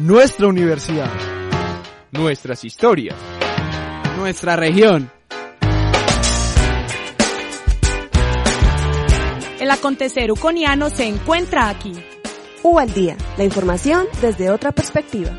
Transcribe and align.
Nuestra 0.00 0.48
universidad. 0.48 1.10
Nuestras 2.10 2.64
historias. 2.64 3.14
Nuestra 4.16 4.56
región. 4.56 5.12
El 9.60 9.70
acontecer 9.70 10.32
uconiano 10.32 10.88
se 10.88 11.04
encuentra 11.04 11.68
aquí. 11.68 11.92
U 12.62 12.78
al 12.78 12.94
día, 12.94 13.14
la 13.36 13.44
información 13.44 14.06
desde 14.22 14.50
otra 14.50 14.72
perspectiva. 14.72 15.36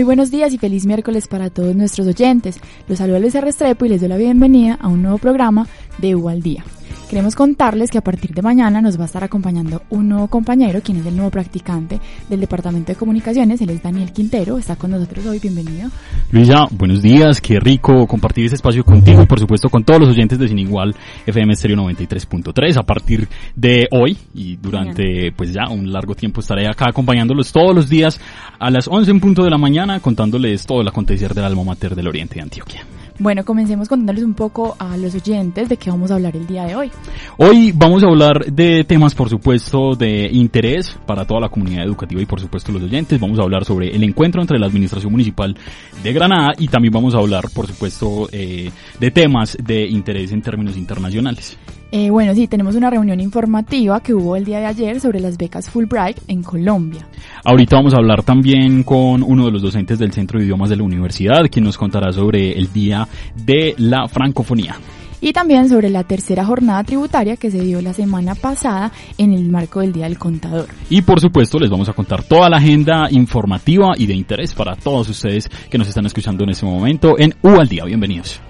Muy 0.00 0.06
buenos 0.06 0.30
días 0.30 0.54
y 0.54 0.56
feliz 0.56 0.86
miércoles 0.86 1.28
para 1.28 1.50
todos 1.50 1.76
nuestros 1.76 2.06
oyentes. 2.06 2.58
Los 2.88 2.96
saluda 2.96 3.18
Luis 3.18 3.34
Restrepo 3.34 3.84
y 3.84 3.90
les 3.90 4.00
doy 4.00 4.08
la 4.08 4.16
bienvenida 4.16 4.78
a 4.80 4.88
un 4.88 5.02
nuevo 5.02 5.18
programa 5.18 5.66
de 5.98 6.14
U 6.14 6.30
Día. 6.40 6.64
Queremos 7.10 7.34
contarles 7.34 7.90
que 7.90 7.98
a 7.98 8.02
partir 8.02 8.30
de 8.30 8.40
mañana 8.40 8.80
nos 8.80 8.96
va 8.96 9.02
a 9.02 9.06
estar 9.06 9.24
acompañando 9.24 9.82
un 9.90 10.08
nuevo 10.08 10.28
compañero, 10.28 10.80
quien 10.80 10.98
es 10.98 11.06
el 11.06 11.16
nuevo 11.16 11.32
practicante 11.32 11.98
del 12.28 12.38
Departamento 12.38 12.92
de 12.92 12.96
Comunicaciones. 12.96 13.60
Él 13.60 13.70
es 13.70 13.82
Daniel 13.82 14.12
Quintero, 14.12 14.58
está 14.58 14.76
con 14.76 14.92
nosotros 14.92 15.26
hoy, 15.26 15.40
bienvenido. 15.40 15.90
Luisa, 16.30 16.68
buenos 16.70 17.02
días, 17.02 17.40
qué 17.40 17.58
rico 17.58 18.06
compartir 18.06 18.44
este 18.44 18.54
espacio 18.54 18.84
contigo 18.84 19.24
y 19.24 19.26
por 19.26 19.40
supuesto 19.40 19.68
con 19.68 19.82
todos 19.82 20.02
los 20.02 20.10
oyentes 20.10 20.38
de 20.38 20.46
Sin 20.46 20.60
Igual 20.60 20.94
FM 21.26 21.52
Stereo 21.56 21.78
93.3. 21.78 22.78
A 22.78 22.84
partir 22.84 23.26
de 23.56 23.88
hoy 23.90 24.16
y 24.32 24.54
durante 24.54 25.32
pues 25.32 25.52
ya 25.52 25.68
un 25.68 25.90
largo 25.90 26.14
tiempo 26.14 26.40
estaré 26.40 26.68
acá 26.68 26.90
acompañándolos 26.90 27.50
todos 27.50 27.74
los 27.74 27.88
días 27.88 28.20
a 28.60 28.70
las 28.70 28.86
11 28.86 29.10
en 29.10 29.18
punto 29.18 29.42
de 29.42 29.50
la 29.50 29.58
mañana 29.58 29.98
contándoles 29.98 30.64
todo 30.64 30.80
el 30.80 30.86
acontecer 30.86 31.34
del 31.34 31.44
alma 31.44 31.64
mater 31.64 31.96
del 31.96 32.06
oriente 32.06 32.36
de 32.36 32.42
Antioquia. 32.42 32.84
Bueno, 33.20 33.44
comencemos 33.44 33.86
contándoles 33.86 34.24
un 34.24 34.32
poco 34.32 34.76
a 34.78 34.96
los 34.96 35.14
oyentes 35.14 35.68
de 35.68 35.76
qué 35.76 35.90
vamos 35.90 36.10
a 36.10 36.14
hablar 36.14 36.34
el 36.34 36.46
día 36.46 36.64
de 36.64 36.74
hoy. 36.74 36.90
Hoy 37.36 37.70
vamos 37.70 38.02
a 38.02 38.06
hablar 38.06 38.46
de 38.46 38.82
temas, 38.84 39.14
por 39.14 39.28
supuesto, 39.28 39.94
de 39.94 40.30
interés 40.32 40.98
para 41.06 41.26
toda 41.26 41.38
la 41.40 41.50
comunidad 41.50 41.84
educativa 41.84 42.22
y, 42.22 42.24
por 42.24 42.40
supuesto, 42.40 42.72
los 42.72 42.82
oyentes. 42.82 43.20
Vamos 43.20 43.38
a 43.38 43.42
hablar 43.42 43.66
sobre 43.66 43.94
el 43.94 44.02
encuentro 44.04 44.40
entre 44.40 44.58
la 44.58 44.68
Administración 44.68 45.12
Municipal 45.12 45.54
de 46.02 46.12
Granada 46.14 46.54
y 46.56 46.68
también 46.68 46.94
vamos 46.94 47.14
a 47.14 47.18
hablar, 47.18 47.44
por 47.54 47.66
supuesto, 47.66 48.26
eh, 48.32 48.70
de 48.98 49.10
temas 49.10 49.58
de 49.62 49.86
interés 49.86 50.32
en 50.32 50.40
términos 50.40 50.78
internacionales. 50.78 51.58
Eh, 51.92 52.08
bueno, 52.08 52.34
sí, 52.34 52.46
tenemos 52.46 52.76
una 52.76 52.88
reunión 52.88 53.20
informativa 53.20 54.00
que 54.00 54.14
hubo 54.14 54.36
el 54.36 54.44
día 54.44 54.60
de 54.60 54.66
ayer 54.66 55.00
sobre 55.00 55.18
las 55.18 55.36
becas 55.36 55.68
Fulbright 55.68 56.18
en 56.28 56.42
Colombia. 56.42 57.06
Ahorita 57.44 57.76
vamos 57.76 57.94
a 57.94 57.96
hablar 57.96 58.22
también 58.22 58.84
con 58.84 59.24
uno 59.24 59.46
de 59.46 59.50
los 59.50 59.62
docentes 59.62 59.98
del 59.98 60.12
Centro 60.12 60.38
de 60.38 60.44
Idiomas 60.44 60.70
de 60.70 60.76
la 60.76 60.84
Universidad, 60.84 61.48
quien 61.50 61.64
nos 61.64 61.76
contará 61.76 62.12
sobre 62.12 62.52
el 62.52 62.72
Día 62.72 63.08
de 63.34 63.74
la 63.78 64.06
Francofonía. 64.06 64.76
Y 65.20 65.32
también 65.32 65.68
sobre 65.68 65.90
la 65.90 66.04
tercera 66.04 66.46
jornada 66.46 66.82
tributaria 66.84 67.36
que 67.36 67.50
se 67.50 67.60
dio 67.60 67.82
la 67.82 67.92
semana 67.92 68.34
pasada 68.34 68.90
en 69.18 69.34
el 69.34 69.50
marco 69.50 69.80
del 69.80 69.92
Día 69.92 70.04
del 70.04 70.18
Contador. 70.18 70.68
Y 70.88 71.02
por 71.02 71.20
supuesto 71.20 71.58
les 71.58 71.68
vamos 71.68 71.88
a 71.88 71.92
contar 71.92 72.22
toda 72.22 72.48
la 72.48 72.56
agenda 72.56 73.08
informativa 73.10 73.92
y 73.98 74.06
de 74.06 74.14
interés 74.14 74.54
para 74.54 74.76
todos 74.76 75.08
ustedes 75.10 75.50
que 75.68 75.76
nos 75.76 75.88
están 75.88 76.06
escuchando 76.06 76.44
en 76.44 76.50
este 76.50 76.64
momento 76.64 77.18
en 77.18 77.34
U 77.42 77.60
al 77.60 77.68
Día. 77.68 77.84
Bienvenidos. 77.84 78.40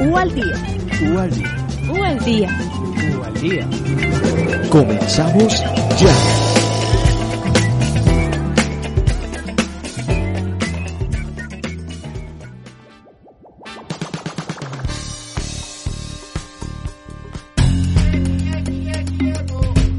U 0.00 0.16
al 0.16 0.34
día. 0.34 0.54
U 1.12 1.18
al 1.18 1.30
día. 1.30 1.50
U 1.90 2.02
al 2.02 2.18
día. 2.24 2.48
U 3.18 3.24
al 3.24 3.34
día. 3.34 3.66
Comenzamos 4.70 5.62
ya. 5.98 6.12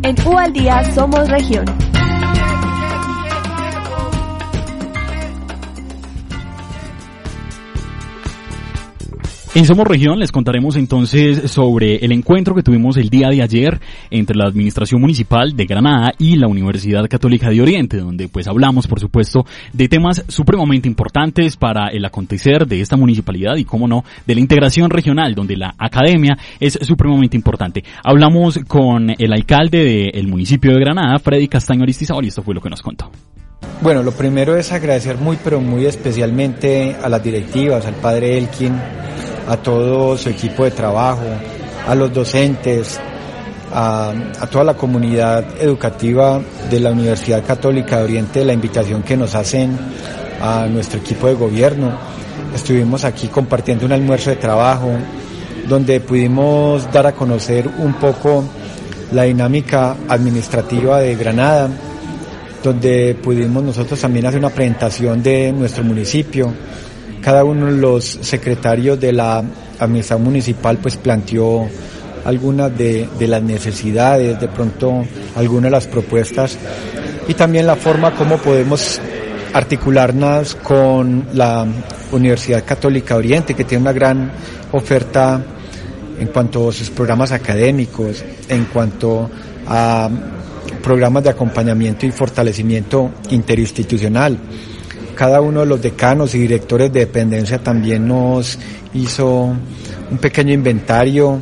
En 0.04 0.28
U 0.28 0.38
al 0.38 0.52
día 0.52 0.84
somos 0.94 1.30
región. 1.30 1.93
En 9.56 9.66
Somos 9.66 9.86
Región 9.86 10.18
les 10.18 10.32
contaremos 10.32 10.78
entonces 10.78 11.52
sobre 11.52 11.98
el 11.98 12.12
encuentro 12.12 12.56
que 12.56 12.64
tuvimos 12.64 12.98
el 12.98 13.10
día 13.10 13.28
de 13.30 13.44
ayer 13.44 13.80
entre 14.10 14.36
la 14.36 14.46
Administración 14.46 15.00
Municipal 15.00 15.56
de 15.56 15.68
Granada 15.68 16.12
y 16.18 16.38
la 16.38 16.48
Universidad 16.48 17.08
Católica 17.08 17.52
de 17.52 17.62
Oriente, 17.62 17.98
donde 17.98 18.28
pues 18.28 18.48
hablamos 18.48 18.88
por 18.88 19.00
supuesto 19.00 19.46
de 19.72 19.88
temas 19.88 20.26
supremamente 20.28 20.88
importantes 20.88 21.56
para 21.56 21.90
el 21.90 22.04
acontecer 22.04 22.66
de 22.66 22.82
esta 22.82 22.98
municipalidad 22.98 23.56
y 23.58 23.64
cómo 23.64 23.88
no, 23.88 24.04
de 24.26 24.34
la 24.34 24.42
integración 24.42 24.90
regional, 24.90 25.36
donde 25.36 25.56
la 25.56 25.76
academia 25.78 26.36
es 26.60 26.80
supremamente 26.82 27.38
importante. 27.38 27.84
Hablamos 28.04 28.58
con 28.68 29.12
el 29.16 29.34
alcalde 29.34 30.12
del 30.16 30.30
municipio 30.30 30.72
de 30.72 30.80
Granada, 30.80 31.20
Freddy 31.20 31.48
Castaño 31.48 31.84
Aristizábal, 31.84 32.26
y 32.26 32.30
esto 32.30 32.42
fue 32.42 32.56
lo 32.56 32.62
que 32.62 32.72
nos 32.72 32.82
contó. 32.82 33.12
Bueno, 33.82 34.02
lo 34.02 34.14
primero 34.14 34.58
es 34.58 34.72
agradecer 34.72 35.18
muy, 35.18 35.38
pero 35.44 35.62
muy 35.62 35.86
especialmente 35.86 36.96
a 37.04 37.08
las 37.08 37.24
directivas, 37.24 37.86
al 37.86 37.96
padre 37.96 38.38
Elkin, 38.38 38.74
a 39.48 39.58
todo 39.58 40.18
su 40.18 40.30
equipo 40.30 40.64
de 40.64 40.72
trabajo, 40.72 41.26
a 41.88 41.96
los 41.96 42.14
docentes, 42.14 43.00
a, 43.74 44.14
toda 44.52 44.64
la 44.64 44.74
comunidad 44.76 45.46
educativa 45.60 46.42
de 46.70 46.80
la 46.80 46.92
Universidad 46.92 47.44
Católica 47.46 47.98
de 47.98 48.04
Oriente, 48.04 48.46
la 48.46 48.54
invitación 48.54 49.02
que 49.04 49.18
nos 49.18 49.36
hacen 49.36 49.78
a 50.42 50.68
nuestro 50.68 51.00
equipo 51.00 51.28
de 51.28 51.34
gobierno. 51.34 51.92
Estuvimos 52.54 53.04
aquí 53.04 53.28
compartiendo 53.28 53.86
un 53.86 53.94
almuerzo 53.94 54.30
de 54.30 54.36
trabajo 54.36 54.92
donde 55.68 56.00
pudimos 56.02 56.92
dar 56.92 57.08
a 57.08 57.14
conocer 57.14 57.68
un 57.80 57.94
poco 57.94 58.44
la 59.12 59.24
dinámica 59.24 59.96
administrativa 60.08 61.00
de 61.00 61.16
Granada, 61.16 61.70
donde 62.64 63.16
pudimos 63.22 63.64
nosotros 63.64 64.00
también 64.00 64.26
hacer 64.26 64.40
una 64.40 64.50
presentación 64.50 65.22
de 65.24 65.52
nuestro 65.52 65.84
municipio. 65.84 66.54
Cada 67.24 67.44
uno 67.44 67.68
de 67.68 67.78
los 67.78 68.04
secretarios 68.04 69.00
de 69.00 69.14
la 69.14 69.44
administración 69.80 70.24
municipal 70.24 70.78
pues 70.78 70.98
planteó 70.98 71.68
algunas 72.26 72.78
de, 72.78 73.08
de, 73.18 73.28
las 73.28 73.42
necesidades, 73.42 74.40
de 74.40 74.48
pronto 74.48 75.06
algunas 75.36 75.64
de 75.66 75.70
las 75.72 75.88
propuestas 75.88 76.58
y 77.28 77.34
también 77.34 77.68
la 77.68 77.76
forma 77.76 78.12
como 78.16 78.38
podemos 78.38 79.00
articularnos 79.54 80.56
con 80.56 81.28
la 81.34 81.66
Universidad 82.12 82.64
Católica 82.66 83.16
Oriente, 83.16 83.54
que 83.54 83.64
tiene 83.64 83.84
una 83.84 83.94
gran 83.94 84.32
oferta 84.72 85.42
en 86.20 86.28
cuanto 86.28 86.70
a 86.70 86.74
sus 86.74 86.90
programas 86.90 87.32
académicos, 87.32 88.24
en 88.50 88.66
cuanto 88.66 89.30
a 89.68 90.10
programas 90.82 91.24
de 91.24 91.30
acompañamiento 91.30 92.06
y 92.06 92.12
fortalecimiento 92.12 93.12
interinstitucional. 93.30 94.38
Cada 95.16 95.42
uno 95.42 95.62
de 95.62 95.66
los 95.66 95.82
decanos 95.82 96.34
y 96.36 96.40
directores 96.40 96.92
de 96.92 97.02
dependencia 97.02 97.60
también 97.60 98.08
nos 98.08 98.58
hizo 98.94 99.56
un 100.12 100.18
pequeño 100.20 100.54
inventario 100.54 101.40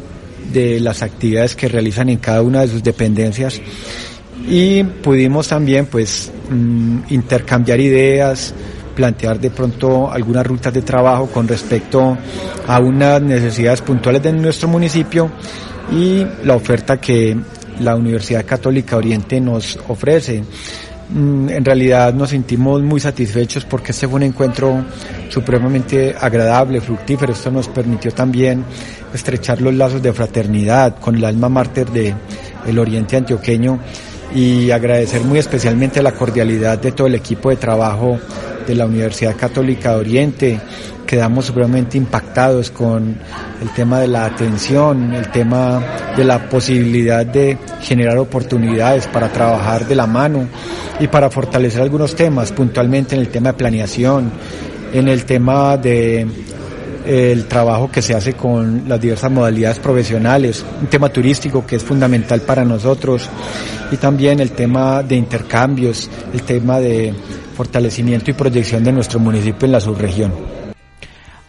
de 0.52 0.80
las 0.80 1.02
actividades 1.02 1.56
que 1.56 1.68
realizan 1.68 2.10
en 2.10 2.18
cada 2.18 2.42
una 2.42 2.62
de 2.62 2.68
sus 2.68 2.84
dependencias 2.84 3.62
y 4.48 4.84
pudimos 4.84 5.48
también 5.48 5.86
pues 5.86 6.32
intercambiar 7.10 7.80
ideas, 7.80 8.54
plantear 8.96 9.40
de 9.40 9.52
pronto 9.52 10.12
algunas 10.12 10.46
rutas 10.46 10.74
de 10.74 10.82
trabajo 10.82 11.28
con 11.28 11.48
respecto 11.48 12.18
a 12.68 12.80
unas 12.80 13.22
necesidades 13.22 13.82
puntuales 13.82 14.22
de 14.24 14.34
nuestro 14.34 14.68
municipio 14.68 15.32
y 15.92 16.26
la 16.44 16.56
oferta 16.56 17.00
que 17.00 17.38
la 17.80 17.96
Universidad 17.96 18.46
Católica 18.46 18.98
Oriente 18.98 19.40
nos 19.40 19.78
ofrece. 19.88 20.44
Mm, 21.12 21.50
en 21.50 21.66
realidad 21.66 22.14
nos 22.14 22.30
sentimos 22.30 22.82
muy 22.82 23.00
satisfechos 23.00 23.66
porque 23.66 23.92
este 23.92 24.08
fue 24.08 24.18
un 24.18 24.24
encuentro 24.24 24.86
supremamente 25.30 26.16
agradable, 26.20 26.82
fructífero. 26.82 27.34
Esto 27.34 27.52
nos 27.52 27.68
permitió 27.68 28.12
también 28.12 28.64
estrechar 29.14 29.62
los 29.62 29.74
lazos 29.74 30.02
de 30.02 30.14
fraternidad 30.14 30.98
con 31.00 31.16
el 31.16 31.26
alma 31.26 31.50
mártir 31.50 31.90
de 31.90 32.14
el 32.66 32.80
Oriente 32.80 33.18
Antioqueño 33.18 33.80
y 34.34 34.72
agradecer 34.72 35.22
muy 35.22 35.40
especialmente 35.40 36.02
la 36.02 36.14
cordialidad 36.14 36.80
de 36.80 36.92
todo 36.92 37.08
el 37.08 37.16
equipo 37.16 37.50
de 37.50 37.58
trabajo 37.58 38.18
de 38.66 38.76
la 38.76 38.86
Universidad 38.86 39.36
Católica 39.36 39.92
de 39.92 39.96
Oriente. 39.96 40.62
Quedamos 41.12 41.48
supremamente 41.48 41.98
impactados 41.98 42.72
con 42.72 43.18
el 43.62 43.70
tema 43.76 44.00
de 44.00 44.08
la 44.08 44.24
atención, 44.24 45.14
el 45.14 45.30
tema 45.30 45.84
de 46.16 46.24
la 46.24 46.48
posibilidad 46.48 47.26
de 47.26 47.58
generar 47.82 48.18
oportunidades 48.18 49.08
para 49.08 49.28
trabajar 49.28 49.86
de 49.86 49.94
la 49.94 50.08
mano 50.08 50.48
y 51.02 51.08
para 51.08 51.30
fortalecer 51.30 51.82
algunos 51.82 52.16
temas, 52.16 52.54
puntualmente 52.54 53.16
en 53.16 53.20
el 53.20 53.28
tema 53.28 53.52
de 53.52 53.58
planeación, 53.58 54.32
en 54.94 55.10
el 55.10 55.26
tema 55.26 55.76
de 55.76 56.26
el 57.06 57.46
trabajo 57.46 57.92
que 57.92 58.02
se 58.02 58.16
hace 58.16 58.32
con 58.32 58.84
las 58.88 59.02
diversas 59.02 59.32
modalidades 59.32 59.80
profesionales, 59.80 60.64
un 60.80 60.88
tema 60.88 61.10
turístico 61.10 61.66
que 61.66 61.76
es 61.76 61.84
fundamental 61.84 62.40
para 62.40 62.64
nosotros 62.64 63.28
y 63.92 63.98
también 63.98 64.40
el 64.40 64.52
tema 64.52 65.04
de 65.04 65.18
intercambios, 65.18 66.10
el 66.34 66.44
tema 66.44 66.80
de 66.80 67.14
fortalecimiento 67.58 68.32
y 68.32 68.34
proyección 68.34 68.82
de 68.82 68.94
nuestro 68.94 69.20
municipio 69.20 69.66
en 69.66 69.74
la 69.74 69.82
subregión. 69.82 70.61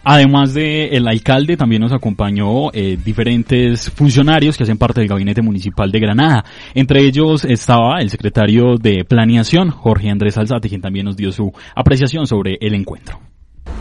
Además 0.03 0.53
de 0.53 0.89
el 0.89 1.07
alcalde, 1.07 1.55
también 1.55 1.81
nos 1.81 1.93
acompañó 1.93 2.71
eh, 2.73 2.97
diferentes 3.03 3.89
funcionarios 3.89 4.57
que 4.57 4.63
hacen 4.63 4.77
parte 4.77 4.99
del 4.99 5.09
gabinete 5.09 5.41
municipal 5.41 5.91
de 5.91 5.99
Granada. 5.99 6.43
Entre 6.73 7.05
ellos 7.05 7.45
estaba 7.45 8.01
el 8.01 8.09
secretario 8.09 8.77
de 8.77 9.05
Planeación, 9.05 9.69
Jorge 9.69 10.09
Andrés 10.09 10.37
Alzate, 10.37 10.67
quien 10.67 10.81
también 10.81 11.05
nos 11.05 11.15
dio 11.15 11.31
su 11.31 11.53
apreciación 11.73 12.27
sobre 12.27 12.57
el 12.59 12.73
encuentro. 12.73 13.19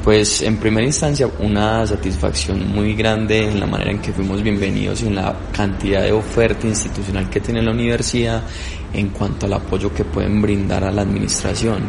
Pues 0.04 0.42
en 0.42 0.58
primera 0.58 0.86
instancia 0.86 1.28
una 1.40 1.86
satisfacción 1.86 2.72
muy 2.72 2.94
grande 2.94 3.48
en 3.48 3.60
la 3.60 3.66
manera 3.66 3.90
en 3.90 4.00
que 4.00 4.12
fuimos 4.12 4.42
bienvenidos 4.42 5.02
y 5.02 5.06
en 5.06 5.16
la 5.16 5.34
cantidad 5.52 6.02
de 6.02 6.12
oferta 6.12 6.66
institucional 6.66 7.30
que 7.30 7.40
tiene 7.40 7.62
la 7.62 7.70
universidad 7.72 8.42
en 8.92 9.08
cuanto 9.10 9.46
al 9.46 9.54
apoyo 9.54 9.92
que 9.94 10.04
pueden 10.04 10.42
brindar 10.42 10.84
a 10.84 10.90
la 10.90 11.02
administración 11.02 11.82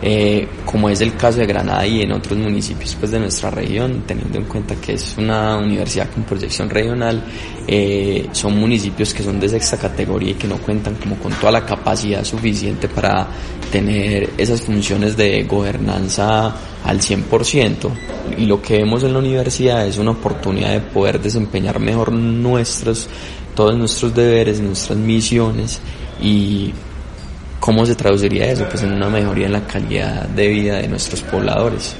eh, 0.00 0.46
como 0.64 0.88
es 0.88 1.00
el 1.00 1.16
caso 1.16 1.40
de 1.40 1.46
Granada 1.46 1.84
y 1.86 2.02
en 2.02 2.12
otros 2.12 2.38
municipios 2.38 2.94
pues, 2.94 3.10
de 3.10 3.18
nuestra 3.18 3.50
región, 3.50 4.04
teniendo 4.06 4.38
en 4.38 4.44
cuenta 4.44 4.76
que 4.76 4.92
es 4.92 5.16
una 5.18 5.56
universidad 5.56 6.08
con 6.10 6.22
proyección 6.22 6.70
regional, 6.70 7.24
eh, 7.66 8.28
son 8.32 8.56
municipios 8.58 9.12
que 9.12 9.22
son 9.22 9.40
de 9.40 9.48
sexta 9.48 9.76
categoría 9.76 10.30
y 10.30 10.34
que 10.34 10.46
no 10.46 10.58
cuentan 10.58 10.94
como 10.96 11.16
con 11.16 11.32
toda 11.32 11.52
la 11.52 11.66
capacidad 11.66 12.22
suficiente 12.22 12.88
para 12.88 13.26
tener 13.72 14.30
esas 14.38 14.62
funciones 14.62 15.16
de 15.16 15.42
gobernanza 15.42 16.54
al 16.84 17.00
100%. 17.00 17.90
Y 18.38 18.46
lo 18.46 18.62
que 18.62 18.78
vemos 18.78 19.02
en 19.02 19.12
la 19.12 19.18
universidad 19.18 19.86
es 19.86 19.98
una 19.98 20.12
oportunidad 20.12 20.70
de 20.70 20.80
poder 20.80 21.20
desempeñar 21.20 21.80
mejor 21.80 22.12
nuestros, 22.12 23.08
todos 23.54 23.76
nuestros 23.76 24.14
deberes, 24.14 24.60
nuestras 24.60 24.96
misiones 24.96 25.80
y 26.22 26.72
¿Cómo 27.60 27.84
se 27.84 27.94
traduciría 27.94 28.50
eso? 28.50 28.66
Pues 28.68 28.82
en 28.82 28.92
una 28.92 29.08
mejoría 29.08 29.46
en 29.46 29.52
la 29.52 29.66
calidad 29.66 30.28
de 30.28 30.48
vida 30.48 30.76
de 30.78 30.88
nuestros 30.88 31.22
pobladores. 31.22 31.98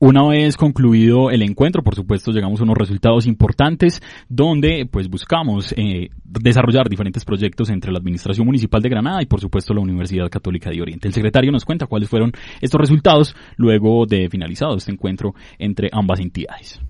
Una 0.00 0.24
vez 0.28 0.56
concluido 0.56 1.30
el 1.32 1.42
encuentro, 1.42 1.82
por 1.82 1.96
supuesto, 1.96 2.30
llegamos 2.30 2.60
a 2.60 2.62
unos 2.62 2.78
resultados 2.78 3.26
importantes 3.26 4.00
donde 4.28 4.86
pues 4.88 5.08
buscamos 5.08 5.74
eh, 5.76 6.10
desarrollar 6.22 6.88
diferentes 6.88 7.24
proyectos 7.24 7.68
entre 7.68 7.90
la 7.90 7.98
Administración 7.98 8.46
Municipal 8.46 8.80
de 8.80 8.90
Granada 8.90 9.20
y 9.22 9.26
por 9.26 9.40
supuesto 9.40 9.74
la 9.74 9.80
Universidad 9.80 10.30
Católica 10.30 10.70
de 10.70 10.80
Oriente. 10.80 11.08
El 11.08 11.14
secretario 11.14 11.50
nos 11.50 11.64
cuenta 11.64 11.86
cuáles 11.86 12.08
fueron 12.08 12.30
estos 12.60 12.80
resultados 12.80 13.34
luego 13.56 14.06
de 14.06 14.28
finalizado 14.30 14.76
este 14.76 14.92
encuentro 14.92 15.34
entre 15.58 15.88
ambas 15.92 16.20
entidades. 16.20 16.80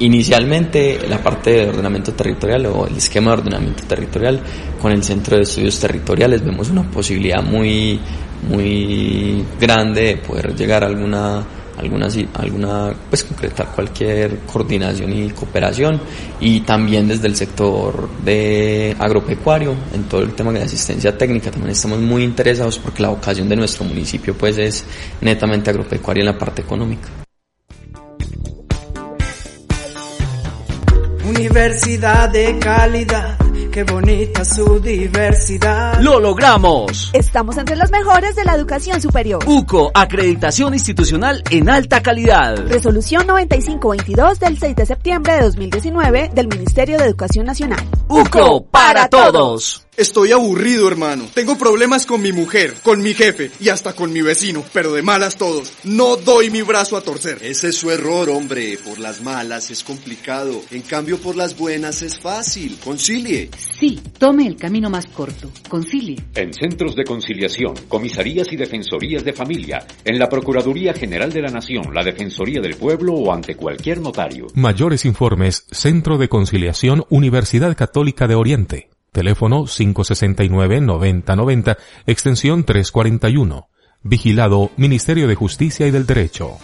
Inicialmente 0.00 1.00
la 1.08 1.20
parte 1.20 1.50
de 1.50 1.68
ordenamiento 1.68 2.12
territorial 2.12 2.66
o 2.66 2.86
el 2.86 2.96
esquema 2.96 3.32
de 3.32 3.38
ordenamiento 3.38 3.82
territorial 3.84 4.40
con 4.80 4.92
el 4.92 5.02
Centro 5.02 5.36
de 5.36 5.42
Estudios 5.42 5.80
Territoriales 5.80 6.44
vemos 6.44 6.70
una 6.70 6.88
posibilidad 6.88 7.42
muy 7.42 7.98
muy 8.48 9.44
grande 9.60 10.02
de 10.02 10.16
poder 10.18 10.54
llegar 10.54 10.84
a 10.84 10.86
alguna 10.86 11.44
alguna 11.76 12.08
alguna 12.34 12.94
pues 13.08 13.24
concretar 13.24 13.72
cualquier 13.74 14.38
coordinación 14.40 15.12
y 15.12 15.30
cooperación 15.30 16.00
y 16.40 16.60
también 16.60 17.08
desde 17.08 17.26
el 17.26 17.34
sector 17.34 18.08
de 18.24 18.94
agropecuario 18.98 19.74
en 19.92 20.04
todo 20.04 20.22
el 20.22 20.32
tema 20.34 20.52
de 20.52 20.62
asistencia 20.62 21.18
técnica 21.18 21.50
también 21.50 21.72
estamos 21.72 21.98
muy 21.98 22.22
interesados 22.22 22.78
porque 22.78 23.02
la 23.02 23.08
vocación 23.08 23.48
de 23.48 23.56
nuestro 23.56 23.84
municipio 23.84 24.34
pues 24.34 24.58
es 24.58 24.84
netamente 25.20 25.70
agropecuaria 25.70 26.20
en 26.20 26.26
la 26.26 26.38
parte 26.38 26.62
económica. 26.62 27.08
Universidad 31.28 32.30
de 32.30 32.58
calidad, 32.58 33.36
qué 33.70 33.84
bonita 33.84 34.46
su 34.46 34.80
diversidad. 34.80 36.00
¡Lo 36.00 36.20
logramos! 36.20 37.10
Estamos 37.12 37.58
entre 37.58 37.76
los 37.76 37.90
mejores 37.90 38.34
de 38.34 38.46
la 38.46 38.54
educación 38.54 38.98
superior. 39.02 39.44
UCO, 39.46 39.90
acreditación 39.92 40.72
institucional 40.72 41.42
en 41.50 41.68
alta 41.68 42.02
calidad. 42.02 42.56
Resolución 42.68 43.26
9522 43.26 44.40
del 44.40 44.58
6 44.58 44.76
de 44.76 44.86
septiembre 44.86 45.34
de 45.34 45.42
2019 45.42 46.30
del 46.32 46.48
Ministerio 46.48 46.96
de 46.96 47.04
Educación 47.04 47.44
Nacional. 47.44 47.84
UCO, 48.08 48.64
para 48.64 49.08
todos. 49.08 49.87
Estoy 49.98 50.30
aburrido, 50.30 50.86
hermano. 50.86 51.24
Tengo 51.34 51.58
problemas 51.58 52.06
con 52.06 52.22
mi 52.22 52.30
mujer, 52.30 52.72
con 52.84 53.02
mi 53.02 53.14
jefe 53.14 53.50
y 53.58 53.68
hasta 53.68 53.94
con 53.94 54.12
mi 54.12 54.22
vecino, 54.22 54.62
pero 54.72 54.92
de 54.92 55.02
malas 55.02 55.36
todos. 55.36 55.72
No 55.82 56.14
doy 56.14 56.50
mi 56.50 56.62
brazo 56.62 56.96
a 56.96 57.00
torcer. 57.00 57.38
Ese 57.42 57.70
es 57.70 57.78
su 57.78 57.90
error, 57.90 58.30
hombre. 58.30 58.78
Por 58.78 59.00
las 59.00 59.22
malas 59.22 59.72
es 59.72 59.82
complicado. 59.82 60.62
En 60.70 60.82
cambio, 60.82 61.18
por 61.18 61.34
las 61.34 61.58
buenas 61.58 62.02
es 62.02 62.16
fácil. 62.16 62.78
Concilie. 62.84 63.50
Sí, 63.58 63.98
tome 64.20 64.46
el 64.46 64.54
camino 64.54 64.88
más 64.88 65.06
corto. 65.06 65.50
Concilie. 65.68 66.22
En 66.36 66.54
centros 66.54 66.94
de 66.94 67.02
conciliación, 67.02 67.74
comisarías 67.88 68.52
y 68.52 68.56
defensorías 68.56 69.24
de 69.24 69.32
familia, 69.32 69.84
en 70.04 70.16
la 70.16 70.28
Procuraduría 70.28 70.94
General 70.94 71.32
de 71.32 71.42
la 71.42 71.50
Nación, 71.50 71.92
la 71.92 72.04
Defensoría 72.04 72.60
del 72.60 72.76
Pueblo 72.76 73.14
o 73.14 73.32
ante 73.32 73.56
cualquier 73.56 74.00
notario. 74.00 74.46
Mayores 74.54 75.04
informes, 75.04 75.66
Centro 75.72 76.18
de 76.18 76.28
Conciliación 76.28 77.04
Universidad 77.08 77.76
Católica 77.76 78.28
de 78.28 78.36
Oriente. 78.36 78.97
Teléfono 79.12 79.64
569-9090, 79.64 81.76
extensión 82.06 82.64
341. 82.64 83.68
Vigilado 84.02 84.70
Ministerio 84.76 85.26
de 85.26 85.34
Justicia 85.34 85.86
y 85.86 85.90
del 85.90 86.06
Derecho. 86.06 86.58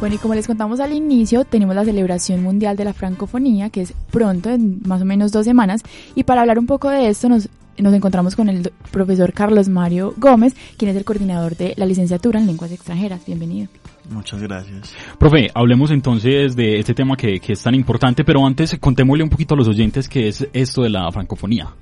Bueno, 0.00 0.14
y 0.14 0.18
como 0.18 0.34
les 0.34 0.46
contamos 0.46 0.78
al 0.78 0.92
inicio, 0.92 1.44
tenemos 1.44 1.74
la 1.74 1.84
celebración 1.84 2.42
mundial 2.42 2.76
de 2.76 2.84
la 2.84 2.92
francofonía, 2.92 3.68
que 3.68 3.82
es 3.82 3.92
pronto, 4.10 4.48
en 4.48 4.80
más 4.86 5.02
o 5.02 5.04
menos 5.04 5.32
dos 5.32 5.44
semanas. 5.44 5.82
Y 6.14 6.22
para 6.22 6.42
hablar 6.42 6.60
un 6.60 6.66
poco 6.66 6.88
de 6.88 7.08
esto, 7.08 7.28
nos, 7.28 7.48
nos 7.78 7.92
encontramos 7.92 8.36
con 8.36 8.48
el 8.48 8.72
profesor 8.92 9.32
Carlos 9.32 9.68
Mario 9.68 10.14
Gómez, 10.16 10.54
quien 10.76 10.92
es 10.92 10.96
el 10.96 11.04
coordinador 11.04 11.56
de 11.56 11.74
la 11.76 11.84
licenciatura 11.84 12.38
en 12.38 12.46
lenguas 12.46 12.70
extranjeras. 12.70 13.26
Bienvenido. 13.26 13.68
Muchas 14.08 14.40
gracias. 14.42 14.94
Profe, 15.18 15.48
hablemos 15.54 15.90
entonces 15.90 16.56
de 16.56 16.78
este 16.78 16.94
tema 16.94 17.16
que, 17.16 17.40
que 17.40 17.52
es 17.52 17.62
tan 17.62 17.74
importante, 17.74 18.24
pero 18.24 18.46
antes 18.46 18.76
contémosle 18.80 19.24
un 19.24 19.30
poquito 19.30 19.54
a 19.54 19.56
los 19.56 19.68
oyentes 19.68 20.08
qué 20.08 20.28
es 20.28 20.48
esto 20.52 20.82
de 20.82 20.90
la 20.90 21.10
francofonía. 21.12 21.74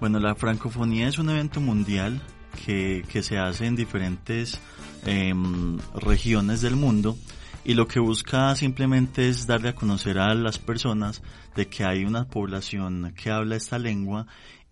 Bueno, 0.00 0.18
la 0.18 0.34
francofonía 0.34 1.08
es 1.08 1.18
un 1.18 1.30
evento 1.30 1.60
mundial 1.60 2.20
que, 2.64 3.04
que 3.10 3.22
se 3.22 3.38
hace 3.38 3.66
en 3.66 3.76
diferentes 3.76 4.60
eh, 5.04 5.34
regiones 5.94 6.60
del 6.60 6.76
mundo 6.76 7.16
y 7.64 7.74
lo 7.74 7.88
que 7.88 7.98
busca 7.98 8.54
simplemente 8.54 9.28
es 9.28 9.46
darle 9.46 9.70
a 9.70 9.74
conocer 9.74 10.18
a 10.18 10.34
las 10.34 10.58
personas 10.58 11.20
de 11.56 11.66
que 11.66 11.84
hay 11.84 12.04
una 12.04 12.24
población 12.28 13.12
que 13.16 13.30
habla 13.30 13.56
esta 13.56 13.78
lengua 13.78 14.26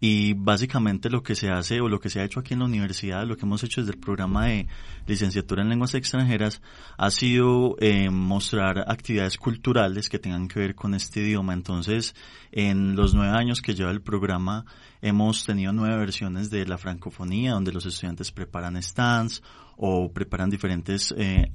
y 0.07 0.35
básicamente 0.35 1.09
lo 1.09 1.23
que 1.23 1.35
se 1.35 1.49
hace 1.49 1.81
o 1.81 1.89
lo 1.89 1.99
que 1.99 2.11
se 2.11 2.21
ha 2.21 2.25
hecho 2.25 2.39
aquí 2.39 2.53
en 2.53 2.59
la 2.61 2.67
universidad, 2.67 3.27
lo 3.27 3.39
que 3.39 3.47
hemos 3.47 3.65
hecho 3.65 3.81
desde 3.81 3.95
el 3.95 4.01
programa 4.01 4.49
de 4.49 4.67
licenciatura 5.07 5.63
en 5.63 5.71
lenguas 5.71 5.95
extranjeras, 5.95 6.61
ha 6.99 7.11
sido 7.11 7.77
eh, 7.81 8.11
mostrar 8.11 8.85
actividades 8.87 9.39
culturales 9.39 10.11
que 10.11 10.19
tengan 10.19 10.47
que 10.47 10.61
ver 10.61 10.75
con 10.75 10.93
este 10.93 11.21
idioma. 11.21 11.55
Entonces, 11.55 12.15
en 12.57 12.95
los 12.95 13.15
nueve 13.15 13.37
años 13.37 13.61
que 13.61 13.75
lleva 13.75 13.91
el 13.91 14.01
programa, 14.01 14.65
hemos 15.03 15.45
tenido 15.45 15.73
nueve 15.73 15.97
versiones 15.97 16.51
de 16.51 16.65
la 16.65 16.79
francofonía, 16.79 17.51
donde 17.51 17.73
los 17.73 17.85
estudiantes 17.85 18.31
preparan 18.31 18.81
stands 18.81 19.43
o 19.77 20.13
preparan 20.13 20.51
diferentes 20.51 21.13
eh, 21.19 21.51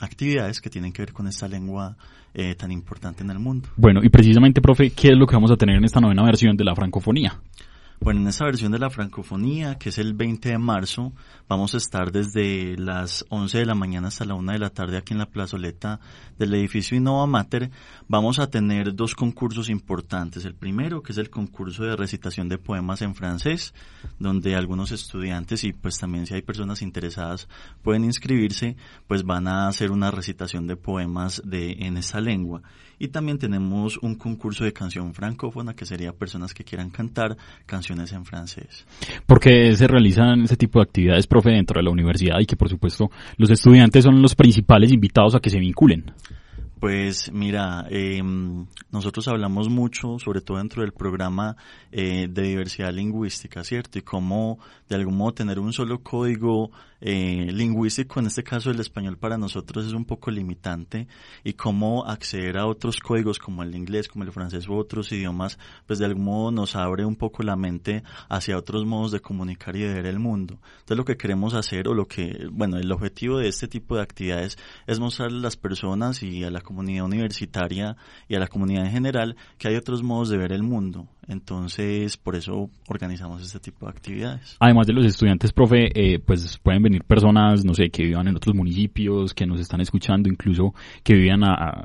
actividades 0.00 0.62
que 0.62 0.70
tienen 0.70 0.94
que 0.94 1.02
ver 1.02 1.12
con 1.12 1.26
esta 1.28 1.46
lengua 1.46 1.98
eh, 2.32 2.54
tan 2.54 2.72
importante 2.72 3.22
en 3.22 3.30
el 3.30 3.38
mundo. 3.38 3.68
Bueno, 3.76 4.00
y 4.02 4.08
precisamente, 4.08 4.62
profe, 4.62 4.90
¿qué 4.90 5.08
es 5.08 5.18
lo 5.18 5.26
que 5.26 5.36
vamos 5.36 5.50
a 5.50 5.56
tener 5.56 5.76
en 5.76 5.84
esta 5.84 6.00
novena 6.00 6.24
versión 6.24 6.56
de 6.56 6.64
la 6.64 6.74
francofonía? 6.74 7.38
Bueno, 8.00 8.20
en 8.20 8.26
esta 8.26 8.44
versión 8.44 8.72
de 8.72 8.78
la 8.78 8.90
francofonía, 8.90 9.76
que 9.76 9.88
es 9.88 9.98
el 9.98 10.12
20 10.12 10.50
de 10.50 10.58
marzo, 10.58 11.12
vamos 11.48 11.74
a 11.74 11.78
estar 11.78 12.12
desde 12.12 12.76
las 12.76 13.24
11 13.30 13.58
de 13.58 13.66
la 13.66 13.74
mañana 13.74 14.08
hasta 14.08 14.26
la 14.26 14.34
1 14.34 14.52
de 14.52 14.58
la 14.58 14.70
tarde 14.70 14.98
aquí 14.98 15.14
en 15.14 15.18
la 15.18 15.30
plazoleta 15.30 16.00
del 16.38 16.52
edificio 16.54 16.98
Innova 16.98 17.26
Mater. 17.26 17.70
Vamos 18.06 18.38
a 18.40 18.50
tener 18.50 18.94
dos 18.94 19.14
concursos 19.14 19.70
importantes. 19.70 20.44
El 20.44 20.54
primero, 20.54 21.02
que 21.02 21.12
es 21.12 21.18
el 21.18 21.30
concurso 21.30 21.84
de 21.84 21.96
recitación 21.96 22.48
de 22.48 22.58
poemas 22.58 23.00
en 23.00 23.14
francés, 23.14 23.72
donde 24.18 24.54
algunos 24.54 24.92
estudiantes 24.92 25.64
y 25.64 25.72
pues 25.72 25.96
también 25.96 26.26
si 26.26 26.34
hay 26.34 26.42
personas 26.42 26.82
interesadas 26.82 27.48
pueden 27.82 28.04
inscribirse, 28.04 28.76
pues 29.06 29.24
van 29.24 29.48
a 29.48 29.68
hacer 29.68 29.90
una 29.90 30.10
recitación 30.10 30.66
de 30.66 30.76
poemas 30.76 31.40
de 31.44 31.72
en 31.78 31.96
esa 31.96 32.20
lengua. 32.20 32.62
Y 32.98 33.08
también 33.08 33.38
tenemos 33.38 33.98
un 33.98 34.14
concurso 34.14 34.64
de 34.64 34.72
canción 34.72 35.14
francófona, 35.14 35.74
que 35.74 35.86
sería 35.86 36.12
personas 36.12 36.54
que 36.54 36.64
quieran 36.64 36.90
cantar 36.90 37.36
canciones 37.66 38.12
en 38.12 38.24
francés. 38.24 38.86
Porque 39.26 39.74
se 39.76 39.86
realizan 39.86 40.42
ese 40.42 40.56
tipo 40.56 40.78
de 40.78 40.84
actividades, 40.84 41.26
profe, 41.26 41.50
dentro 41.50 41.78
de 41.78 41.84
la 41.84 41.90
universidad 41.90 42.38
y 42.40 42.46
que 42.46 42.56
por 42.56 42.68
supuesto 42.68 43.10
los 43.36 43.50
estudiantes 43.50 44.04
son 44.04 44.20
los 44.22 44.34
principales 44.34 44.92
invitados 44.92 45.34
a 45.34 45.40
que 45.40 45.50
se 45.50 45.58
vinculen. 45.58 46.12
Pues 46.84 47.32
mira, 47.32 47.86
eh, 47.88 48.22
nosotros 48.92 49.26
hablamos 49.28 49.70
mucho, 49.70 50.18
sobre 50.18 50.42
todo 50.42 50.58
dentro 50.58 50.82
del 50.82 50.92
programa 50.92 51.56
eh, 51.90 52.28
de 52.28 52.42
diversidad 52.42 52.92
lingüística, 52.92 53.64
¿cierto? 53.64 53.98
Y 53.98 54.02
cómo 54.02 54.58
de 54.86 54.96
algún 54.96 55.16
modo 55.16 55.32
tener 55.32 55.58
un 55.58 55.72
solo 55.72 56.02
código 56.02 56.72
eh, 57.06 57.52
lingüístico, 57.52 58.18
en 58.18 58.26
este 58.26 58.42
caso 58.42 58.70
el 58.70 58.80
español 58.80 59.18
para 59.18 59.36
nosotros 59.36 59.84
es 59.86 59.92
un 59.92 60.06
poco 60.06 60.30
limitante, 60.30 61.06
y 61.44 61.52
cómo 61.52 62.06
acceder 62.06 62.56
a 62.56 62.66
otros 62.66 62.98
códigos 62.98 63.38
como 63.38 63.62
el 63.62 63.74
inglés, 63.74 64.08
como 64.08 64.24
el 64.24 64.32
francés 64.32 64.66
u 64.68 64.74
otros 64.74 65.12
idiomas, 65.12 65.58
pues 65.86 65.98
de 65.98 66.06
algún 66.06 66.24
modo 66.24 66.50
nos 66.50 66.76
abre 66.76 67.04
un 67.04 67.16
poco 67.16 67.42
la 67.42 67.56
mente 67.56 68.02
hacia 68.30 68.56
otros 68.56 68.86
modos 68.86 69.12
de 69.12 69.20
comunicar 69.20 69.76
y 69.76 69.82
de 69.82 69.92
ver 69.92 70.06
el 70.06 70.18
mundo. 70.18 70.58
Entonces 70.76 70.96
lo 70.96 71.04
que 71.04 71.18
queremos 71.18 71.52
hacer, 71.52 71.88
o 71.88 71.94
lo 71.94 72.06
que, 72.08 72.48
bueno, 72.50 72.78
el 72.78 72.90
objetivo 72.90 73.36
de 73.36 73.48
este 73.48 73.68
tipo 73.68 73.96
de 73.96 74.02
actividades 74.02 74.56
es 74.86 74.98
mostrarle 74.98 75.40
a 75.40 75.42
las 75.42 75.58
personas 75.58 76.22
y 76.22 76.42
a 76.42 76.50
la 76.50 76.62
comunidad 76.62 77.04
universitaria 77.04 77.98
y 78.28 78.34
a 78.34 78.38
la 78.38 78.48
comunidad 78.48 78.86
en 78.86 78.92
general 78.92 79.36
que 79.58 79.68
hay 79.68 79.76
otros 79.76 80.02
modos 80.02 80.30
de 80.30 80.38
ver 80.38 80.52
el 80.52 80.62
mundo. 80.62 81.06
Entonces, 81.28 82.16
por 82.16 82.36
eso 82.36 82.70
organizamos 82.88 83.42
este 83.42 83.60
tipo 83.60 83.86
de 83.86 83.92
actividades. 83.92 84.56
Además 84.60 84.86
de 84.86 84.92
los 84.92 85.06
estudiantes, 85.06 85.52
profe, 85.52 85.90
eh, 85.94 86.18
pues 86.18 86.58
pueden 86.58 86.82
venir 86.82 87.04
personas, 87.04 87.64
no 87.64 87.74
sé, 87.74 87.90
que 87.90 88.04
vivan 88.04 88.28
en 88.28 88.36
otros 88.36 88.54
municipios, 88.54 89.34
que 89.34 89.46
nos 89.46 89.60
están 89.60 89.80
escuchando, 89.80 90.28
incluso 90.28 90.74
que 91.02 91.14
vivan 91.14 91.44
a, 91.44 91.84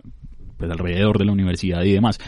pues 0.60 0.70
alrededor 0.70 1.18
de 1.18 1.26
la 1.26 1.32
universidad 1.32 1.82
y 1.84 1.94
demás. 1.94 2.20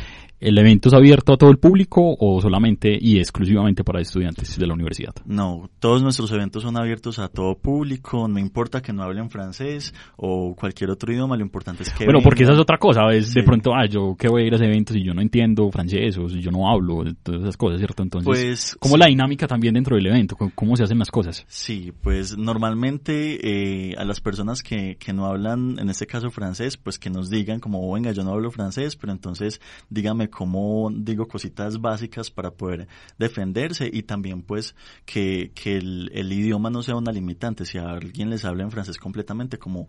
¿El 0.42 0.58
evento 0.58 0.90
es 0.90 0.96
abierto 0.96 1.34
a 1.34 1.38
todo 1.38 1.52
el 1.52 1.60
público 1.60 2.16
o 2.20 2.42
solamente 2.42 2.98
y 3.00 3.20
exclusivamente 3.20 3.84
para 3.84 4.02
estudiantes 4.02 4.58
de 4.58 4.66
la 4.66 4.74
universidad? 4.74 5.14
No, 5.24 5.70
todos 5.80 6.02
nuestros 6.02 6.32
eventos 6.32 6.64
son 6.64 6.78
abiertos 6.78 7.20
a 7.20 7.28
todo 7.28 7.60
público, 7.60 8.28
no 8.28 8.40
importa 8.40 8.82
que 8.82 8.92
no 8.92 9.04
hablen 9.04 9.30
francés 9.30 9.94
o 10.18 10.56
cualquier 10.56 10.90
otro 10.90 11.14
idioma, 11.14 11.38
lo 11.38 11.44
importante 11.44 11.84
es 11.84 11.94
que... 11.94 12.06
Bueno, 12.06 12.22
porque 12.24 12.42
esa 12.42 12.54
es 12.54 12.60
otra 12.60 12.80
cosa, 12.80 13.04
es 13.12 13.36
de 13.36 13.44
pronto, 13.44 13.72
ah, 13.76 13.86
yo 13.86 14.16
qué 14.18 14.30
voy 14.30 14.42
a 14.42 14.48
ir 14.48 14.54
a 14.54 14.56
ese 14.56 14.66
evento 14.66 14.94
si 14.94 15.04
yo 15.04 15.14
no 15.14 15.22
entiendo 15.22 15.70
francés 15.70 16.18
o 16.18 16.28
si 16.28 16.42
yo 16.42 16.50
no 16.50 16.68
hablo, 16.68 17.04
todas 17.22 17.42
esas 17.42 17.56
cosas, 17.56 17.78
¿cierto? 17.78 18.02
Entonces, 18.02 18.26
pues, 18.26 18.78
¿cómo 18.80 18.98
la 18.98 19.06
dinámica 19.06 19.46
también 19.46 19.76
dentro 19.76 19.96
del 19.96 20.08
evento? 20.08 20.36
¿Cómo, 20.56 20.76
se 20.76 20.86
hacen 20.86 20.98
las 20.98 21.12
cosas? 21.12 21.46
Sí, 21.48 21.94
pues 22.02 22.36
normalmente 22.36 23.92
eh, 23.92 23.96
a 23.96 24.06
las 24.06 24.20
personas 24.20 24.64
que, 24.64 24.98
que 25.00 25.14
no 25.14 25.28
hablan, 25.28 25.78
en 25.78 25.88
este 25.92 26.08
caso 26.08 26.32
francés, 26.32 26.78
pues 26.78 26.98
que 26.98 27.12
nos 27.12 27.30
digan 27.30 27.60
como, 27.60 27.94
venga, 27.94 28.12
yo 28.12 28.24
no 28.24 28.32
hablo 28.32 28.50
francés, 28.50 28.96
pero 28.96 29.14
entonces 29.14 29.62
dígame 29.92 30.31
cómo 30.32 30.90
digo 30.92 31.28
cositas 31.28 31.80
básicas 31.80 32.32
para 32.32 32.52
poder 32.52 32.88
defenderse 33.20 33.90
y 33.92 34.04
también 34.04 34.42
pues 34.42 34.76
que, 35.06 35.52
que 35.54 35.78
el, 35.78 36.10
el 36.14 36.32
idioma 36.34 36.70
no 36.70 36.82
sea 36.82 36.96
una 36.96 37.12
limitante. 37.12 37.66
Si 37.66 37.78
a 37.78 37.90
alguien 37.92 38.30
les 38.30 38.46
habla 38.46 38.64
en 38.64 38.72
francés 38.72 38.98
completamente, 38.98 39.60
como 39.60 39.88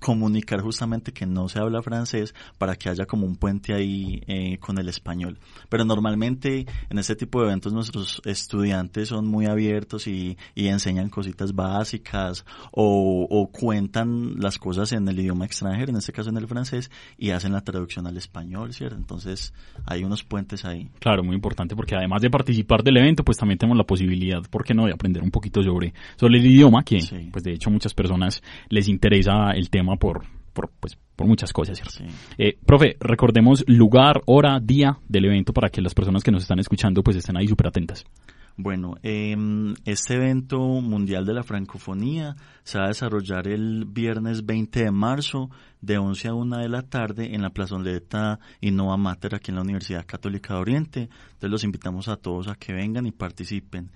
comunicar 0.00 0.60
justamente 0.60 1.12
que 1.12 1.26
no 1.26 1.48
se 1.48 1.58
habla 1.58 1.82
francés 1.82 2.34
para 2.58 2.76
que 2.76 2.88
haya 2.88 3.06
como 3.06 3.26
un 3.26 3.36
puente 3.36 3.74
ahí 3.74 4.22
eh, 4.26 4.58
con 4.58 4.78
el 4.78 4.88
español. 4.88 5.38
Pero 5.68 5.84
normalmente 5.84 6.66
en 6.88 6.98
este 6.98 7.16
tipo 7.16 7.40
de 7.40 7.48
eventos 7.48 7.72
nuestros 7.72 8.22
estudiantes 8.24 9.08
son 9.08 9.26
muy 9.26 9.46
abiertos 9.46 10.06
y, 10.06 10.36
y 10.54 10.68
enseñan 10.68 11.08
cositas 11.08 11.54
básicas 11.54 12.44
o, 12.72 13.26
o, 13.28 13.50
cuentan 13.50 14.38
las 14.38 14.58
cosas 14.58 14.92
en 14.92 15.08
el 15.08 15.18
idioma 15.18 15.44
extranjero, 15.44 15.90
en 15.90 15.96
este 15.96 16.12
caso 16.12 16.30
en 16.30 16.36
el 16.36 16.46
francés, 16.46 16.90
y 17.18 17.30
hacen 17.30 17.52
la 17.52 17.62
traducción 17.62 18.06
al 18.06 18.16
español, 18.16 18.72
¿cierto? 18.72 18.96
Entonces 18.96 19.52
hay 19.86 20.04
unos 20.04 20.24
puentes 20.24 20.64
ahí. 20.64 20.88
Claro, 20.98 21.22
muy 21.22 21.34
importante 21.34 21.74
porque 21.74 21.94
además 21.96 22.22
de 22.22 22.30
participar 22.30 22.82
del 22.82 22.98
evento, 22.98 23.24
pues 23.24 23.38
también 23.38 23.58
tenemos 23.58 23.78
la 23.78 23.84
posibilidad, 23.84 24.42
¿por 24.50 24.64
qué 24.64 24.74
no?, 24.74 24.86
de 24.86 24.92
aprender 24.92 25.22
un 25.22 25.30
poquito 25.30 25.62
sobre, 25.62 25.92
sobre 26.16 26.38
el 26.38 26.46
idioma, 26.46 26.82
que 26.84 26.98
pues 27.32 27.44
de 27.44 27.52
hecho 27.52 27.70
muchas 27.70 27.94
personas 27.94 28.42
les 28.68 28.88
interesa 28.88 29.50
el 29.52 29.70
tema 29.70 29.79
por, 29.98 30.22
por, 30.52 30.70
pues, 30.80 30.98
por 31.16 31.26
muchas 31.26 31.52
cosas, 31.52 31.78
¿cierto? 31.78 32.12
Eh, 32.38 32.56
profe, 32.64 32.96
recordemos 33.00 33.64
lugar, 33.66 34.22
hora, 34.26 34.58
día 34.60 34.98
del 35.08 35.26
evento 35.26 35.52
para 35.52 35.68
que 35.68 35.80
las 35.80 35.94
personas 35.94 36.22
que 36.22 36.30
nos 36.30 36.42
están 36.42 36.58
escuchando 36.58 37.02
pues 37.02 37.16
estén 37.16 37.36
ahí 37.36 37.46
súper 37.46 37.68
atentas. 37.68 38.04
Bueno, 38.56 38.96
eh, 39.02 39.36
este 39.86 40.14
evento 40.14 40.58
mundial 40.60 41.24
de 41.24 41.32
la 41.32 41.42
francofonía 41.42 42.36
se 42.62 42.78
va 42.78 42.84
a 42.84 42.88
desarrollar 42.88 43.48
el 43.48 43.86
viernes 43.86 44.44
20 44.44 44.84
de 44.84 44.90
marzo 44.90 45.50
de 45.80 45.96
11 45.96 46.28
a 46.28 46.34
1 46.34 46.58
de 46.58 46.68
la 46.68 46.82
tarde 46.82 47.34
en 47.34 47.40
la 47.40 47.50
plazoleta 47.50 48.38
Innova 48.60 48.98
Mater 48.98 49.34
aquí 49.34 49.50
en 49.50 49.54
la 49.54 49.62
Universidad 49.62 50.04
Católica 50.04 50.54
de 50.54 50.60
Oriente. 50.60 51.00
Entonces 51.00 51.50
los 51.50 51.64
invitamos 51.64 52.08
a 52.08 52.16
todos 52.16 52.48
a 52.48 52.54
que 52.54 52.74
vengan 52.74 53.06
y 53.06 53.12
participen. 53.12 53.90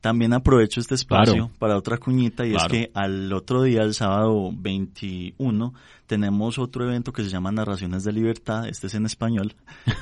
También 0.00 0.32
aprovecho 0.32 0.80
este 0.80 0.94
espacio 0.94 1.34
Claro. 1.34 1.50
para 1.58 1.76
otra 1.76 1.98
cuñita 1.98 2.46
y 2.46 2.52
Claro. 2.52 2.66
es 2.66 2.70
que 2.72 2.90
al 2.94 3.32
otro 3.32 3.62
día, 3.62 3.82
el 3.82 3.92
sábado 3.94 4.50
21, 4.52 5.74
tenemos 6.10 6.58
otro 6.58 6.88
evento 6.88 7.12
que 7.12 7.22
se 7.22 7.30
llama 7.30 7.52
Narraciones 7.52 8.02
de 8.02 8.12
Libertad, 8.12 8.66
este 8.66 8.88
es 8.88 8.94
en 8.94 9.06
español, 9.06 9.54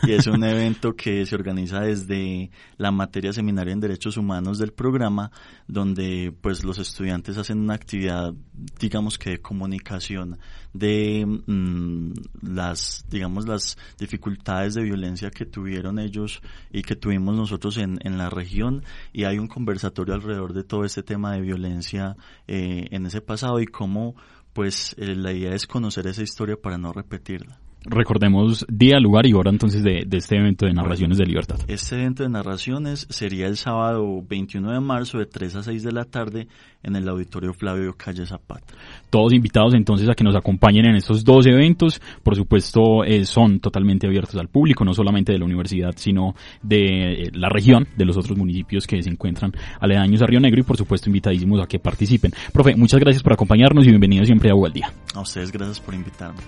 y 0.05 0.13
es 0.13 0.27
un 0.27 0.43
evento 0.43 0.97
que 0.97 1.27
se 1.27 1.35
organiza 1.35 1.81
desde 1.81 2.51
la 2.79 2.91
materia 2.91 3.31
seminario 3.31 3.75
en 3.75 3.81
Derechos 3.81 4.17
Humanos 4.17 4.57
del 4.59 4.73
programa, 4.73 5.31
donde 5.67 6.35
pues 6.41 6.65
los 6.65 6.79
estudiantes 6.79 7.37
hacen 7.37 7.61
una 7.61 7.75
actividad, 7.75 8.33
digamos 8.81 9.19
que 9.19 9.33
de 9.33 9.43
comunicación 9.43 10.39
de 10.73 11.27
mm, 11.27 12.13
las, 12.41 13.05
digamos, 13.11 13.47
las 13.47 13.77
dificultades 13.99 14.73
de 14.73 14.85
violencia 14.85 15.31
que 15.31 15.45
tuvieron 15.45 15.99
ellos 15.99 16.41
y 16.73 16.81
que 16.81 16.97
tuvimos 16.97 17.37
nosotros 17.37 17.77
en, 17.77 17.99
en 18.03 18.17
la 18.17 18.31
región, 18.31 18.83
y 19.13 19.25
hay 19.25 19.39
un 19.39 19.47
conversatorio 19.47 20.15
alrededor 20.15 20.55
de 20.55 20.65
todo 20.65 20.87
este 20.87 21.03
tema 21.03 21.35
de 21.35 21.43
violencia 21.43 22.17
eh, 22.47 22.87
en 22.93 23.05
ese 23.05 23.21
pasado 23.21 23.61
y 23.61 23.67
cómo 23.67 24.15
pues 24.59 24.97
eh, 24.99 25.15
la 25.15 25.33
idea 25.33 25.55
es 25.55 25.69
conocer 25.69 26.09
esa 26.09 26.25
historia 26.25 26.57
para 26.61 26.79
no 26.79 26.93
repetirla. 26.93 27.61
Recordemos 27.91 28.67
día, 28.69 29.01
lugar 29.01 29.27
y 29.27 29.33
hora 29.33 29.51
entonces 29.51 29.83
de, 29.83 30.05
de 30.07 30.17
este 30.19 30.37
evento 30.37 30.67
de 30.67 30.75
narraciones 30.75 31.19
de 31.19 31.25
libertad. 31.25 31.59
Este 31.69 31.97
evento 31.97 32.23
de 32.23 32.29
narraciones 32.29 33.07
sería 33.09 33.47
el 33.47 33.57
sábado 33.57 34.23
21 34.29 34.73
de 34.73 34.81
marzo 34.81 35.19
de 35.19 35.27
3 35.27 35.57
a 35.57 35.63
6 35.63 35.83
de 35.83 35.93
la 35.93 36.05
tarde 36.05 36.49
en 36.83 36.97
el 36.97 37.09
Auditorio 37.09 37.53
Flavio 37.55 37.95
Calle 37.97 38.27
Zapata. 38.27 38.75
Todos 39.11 39.33
invitados 39.33 39.75
entonces 39.75 40.09
a 40.09 40.15
que 40.15 40.25
nos 40.25 40.37
acompañen 40.37 40.87
en 40.87 40.97
estos 40.97 41.25
dos 41.25 41.47
eventos. 41.47 42.01
Por 42.23 42.37
supuesto, 42.37 43.05
eh, 43.05 43.25
son 43.25 43.61
totalmente 43.61 44.07
abiertos 44.07 44.37
al 44.37 44.49
público, 44.49 44.85
no 44.85 44.93
solamente 44.93 45.33
de 45.33 45.39
la 45.39 45.45
universidad, 45.45 45.95
sino 45.97 46.35
de 46.63 47.13
eh, 47.13 47.31
la 47.33 47.49
región, 47.49 47.89
de 47.97 48.05
los 48.05 48.17
otros 48.17 48.37
municipios 48.37 48.87
que 48.87 49.03
se 49.03 49.11
encuentran 49.11 49.53
aledaños 49.81 50.23
a 50.23 50.27
Río 50.27 50.41
Negro 50.41 50.61
y 50.61 50.65
por 50.65 50.77
supuesto 50.77 51.09
invitadísimos 51.09 51.61
a 51.63 51.67
que 51.67 51.79
participen. 51.79 52.33
Profe, 52.53 52.77
muchas 52.77 53.01
gracias 53.01 53.23
por 53.23 53.33
acompañarnos 53.33 53.85
y 53.87 53.89
bienvenido 53.89 54.25
siempre 54.25 54.51
a 54.51 54.55
al 54.59 54.73
Día. 54.73 54.93
A 55.15 55.21
ustedes 55.21 55.53
gracias 55.53 55.81
por 55.81 55.95
invitarme. 55.95 56.41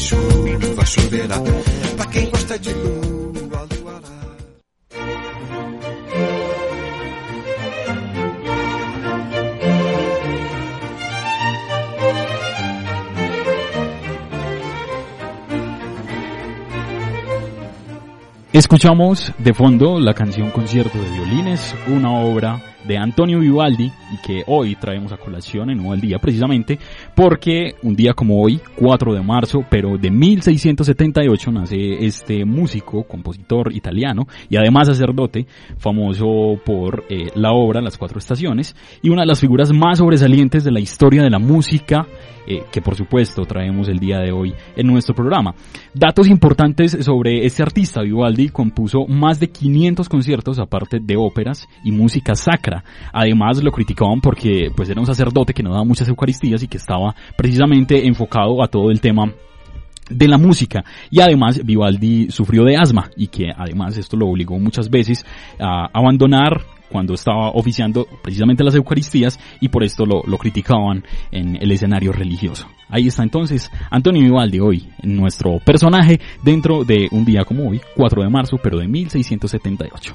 Escuchamos 18.53 19.33
de 19.39 19.55
fondo 19.55 19.99
la 19.99 20.13
canción 20.13 20.51
Concierto 20.51 20.99
de 20.99 21.09
Violines, 21.09 21.75
una 21.89 22.11
obra 22.11 22.72
de 22.87 22.99
Antonio 22.99 23.39
Vivaldi 23.41 23.91
y 24.13 24.27
que 24.27 24.43
hoy 24.47 24.77
traemos 24.77 25.13
a 25.13 25.17
colación 25.17 25.71
en 25.71 25.81
un 25.81 26.01
día 26.01 26.19
precisamente 26.19 26.79
porque 27.15 27.75
un 27.83 27.95
día 27.95 28.13
como 28.15 28.43
hoy, 28.43 28.61
4 28.77 29.15
de 29.15 29.23
marzo, 29.23 29.65
pero 29.69 29.99
de 29.99 30.11
1678 30.11 31.53
nace 31.53 32.07
este 32.07 32.45
músico, 32.45 33.05
compositor 33.05 33.73
italiano 33.73 34.27
y 34.49 34.57
además 34.57 34.89
sacerdote, 34.89 35.47
famoso 35.79 36.61
por 36.65 37.05
eh, 37.09 37.31
la 37.35 37.53
obra 37.53 37.81
Las 37.81 37.99
Cuatro 37.99 38.19
Estaciones 38.19 38.75
y 39.03 39.11
una 39.11 39.23
de 39.23 39.27
las 39.27 39.41
figuras 39.41 39.73
más 39.73 39.99
sobresalientes 39.99 40.65
de 40.65 40.73
la 40.73 40.81
historia 40.81 41.23
de 41.23 41.31
la 41.31 41.39
música 41.39 42.07
eh, 42.45 42.65
que 42.73 42.83
por 42.83 42.97
supuesto 42.97 43.45
traemos 43.45 43.89
el 43.89 44.01
día 44.01 44.19
de 44.19 44.33
hoy 44.33 44.53
en 44.75 44.87
nuestro 44.89 45.15
programa. 45.15 45.55
Datos 45.95 46.27
importantes 46.27 46.97
sobre 47.01 47.47
este 47.47 47.63
artista, 47.63 48.03
Vivaldi 48.03 48.49
compuso 48.49 49.07
más 49.07 49.39
de 49.39 49.51
500 49.51 50.09
conciertos 50.09 50.59
aparte 50.59 50.99
de 51.01 51.17
óperas 51.17 51.69
y 51.85 51.93
música 51.93 52.35
sacra. 52.35 52.72
Además 53.13 53.63
lo 53.63 53.73
criticaban 53.73 54.21
porque 54.21 54.71
pues 54.75 54.89
era 54.89 55.01
un 55.01 55.07
sacerdote 55.07 55.53
que 55.53 55.63
no 55.63 55.71
daba 55.71 55.85
muchas 55.85 56.09
eucaristías 56.09 56.63
y 56.63 56.69
que 56.69 56.79
estaba 56.79 57.15
precisamente 57.37 58.07
enfocado 58.07 58.63
a 58.63 58.69
todo 58.69 58.91
el 58.91 59.01
tema 59.01 59.33
de 60.11 60.29
la 60.29 60.39
música 60.39 60.85
y 61.11 61.21
además 61.21 61.65
Vivaldi 61.65 62.31
sufrió 62.31 62.65
de 62.65 62.77
asma 62.77 63.11
y 63.17 63.29
que 63.29 63.51
además 63.57 63.97
esto 63.97 64.17
lo 64.17 64.29
obligó 64.29 64.59
muchas 64.59 64.91
veces 64.91 65.25
a 65.59 65.89
abandonar 65.93 66.61
cuando 66.91 67.15
estaba 67.15 67.51
oficiando 67.51 68.07
precisamente 68.23 68.63
las 68.63 68.75
Eucaristías 68.75 69.41
y 69.61 69.69
por 69.69 69.83
esto 69.83 70.05
lo, 70.05 70.23
lo 70.27 70.37
criticaban 70.37 71.03
en 71.31 71.57
el 71.57 71.73
escenario 71.73 72.13
religioso. 72.13 72.69
Ahí 72.91 73.07
está 73.07 73.23
entonces 73.23 73.71
Antonio 73.91 74.23
Vivaldi 74.23 74.61
hoy, 74.61 74.89
nuestro 75.03 75.59
personaje 75.65 76.21
dentro 76.43 76.85
de 76.85 77.09
un 77.11 77.25
día 77.25 77.45
como 77.45 77.71
hoy, 77.71 77.81
4 77.97 78.23
de 78.23 78.29
marzo, 78.29 78.59
pero 78.63 78.79
de 78.79 78.89
1678. 78.89 80.15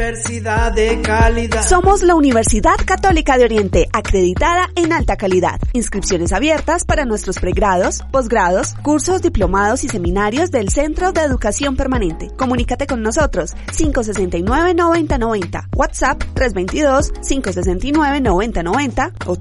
Universidad 0.00 0.72
de 0.72 1.02
calidad. 1.02 1.62
Somos 1.62 2.02
la 2.02 2.14
Universidad 2.14 2.76
Católica 2.86 3.36
de 3.36 3.44
Oriente, 3.44 3.86
acreditada 3.92 4.70
en 4.74 4.94
alta 4.94 5.18
calidad. 5.18 5.60
Inscripciones 5.74 6.32
abiertas 6.32 6.86
para 6.86 7.04
nuestros 7.04 7.38
pregrados, 7.38 8.00
posgrados, 8.10 8.72
cursos, 8.82 9.20
diplomados 9.20 9.84
y 9.84 9.88
seminarios 9.88 10.50
del 10.50 10.70
Centro 10.70 11.12
de 11.12 11.20
Educación 11.20 11.76
Permanente. 11.76 12.30
Comunícate 12.34 12.86
con 12.86 13.02
nosotros 13.02 13.52
569-9090, 13.76 15.68
WhatsApp 15.76 16.22
322-569-9090 16.34 19.12
o 19.26 19.36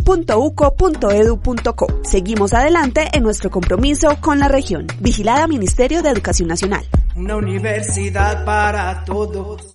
www.uco.edu.co. 0.00 1.86
Seguimos 2.04 2.54
adelante 2.54 3.10
en 3.12 3.22
nuestro 3.22 3.50
compromiso 3.50 4.16
con 4.22 4.38
la 4.38 4.48
región. 4.48 4.86
Vigilada 5.00 5.46
Ministerio 5.46 6.02
de 6.02 6.08
Educación 6.08 6.48
Nacional. 6.48 6.86
Una 7.16 7.36
universidad 7.36 8.44
para 8.44 9.04
todos. 9.04 9.70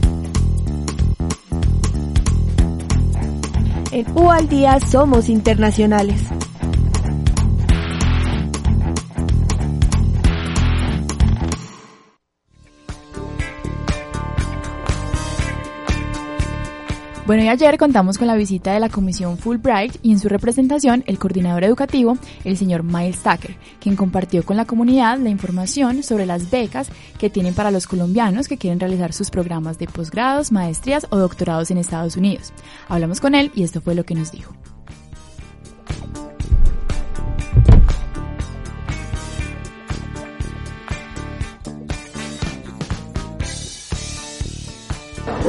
En 3.91 4.05
U 4.13 4.29
al 4.29 4.49
día 4.49 4.77
somos 4.81 5.29
internacionales. 5.29 6.21
Bueno, 17.29 17.43
y 17.43 17.47
ayer 17.47 17.77
contamos 17.77 18.17
con 18.17 18.25
la 18.25 18.33
visita 18.33 18.73
de 18.73 18.79
la 18.79 18.89
Comisión 18.89 19.37
Fulbright 19.37 19.97
y 20.01 20.13
en 20.13 20.19
su 20.19 20.29
representación 20.29 21.03
el 21.05 21.19
coordinador 21.19 21.63
educativo, 21.63 22.17
el 22.43 22.57
señor 22.57 22.81
Miles 22.81 23.21
Tucker, 23.21 23.55
quien 23.79 23.95
compartió 23.95 24.43
con 24.43 24.57
la 24.57 24.65
comunidad 24.65 25.19
la 25.19 25.29
información 25.29 26.01
sobre 26.01 26.25
las 26.25 26.49
becas 26.49 26.89
que 27.19 27.29
tienen 27.29 27.53
para 27.53 27.69
los 27.69 27.85
colombianos 27.85 28.47
que 28.47 28.57
quieren 28.57 28.79
realizar 28.79 29.13
sus 29.13 29.29
programas 29.29 29.77
de 29.77 29.85
posgrados, 29.85 30.51
maestrías 30.51 31.05
o 31.11 31.19
doctorados 31.19 31.69
en 31.69 31.77
Estados 31.77 32.17
Unidos. 32.17 32.51
Hablamos 32.87 33.21
con 33.21 33.35
él 33.35 33.51
y 33.53 33.61
esto 33.61 33.79
fue 33.79 33.93
lo 33.93 34.05
que 34.05 34.15
nos 34.15 34.31
dijo. 34.31 34.55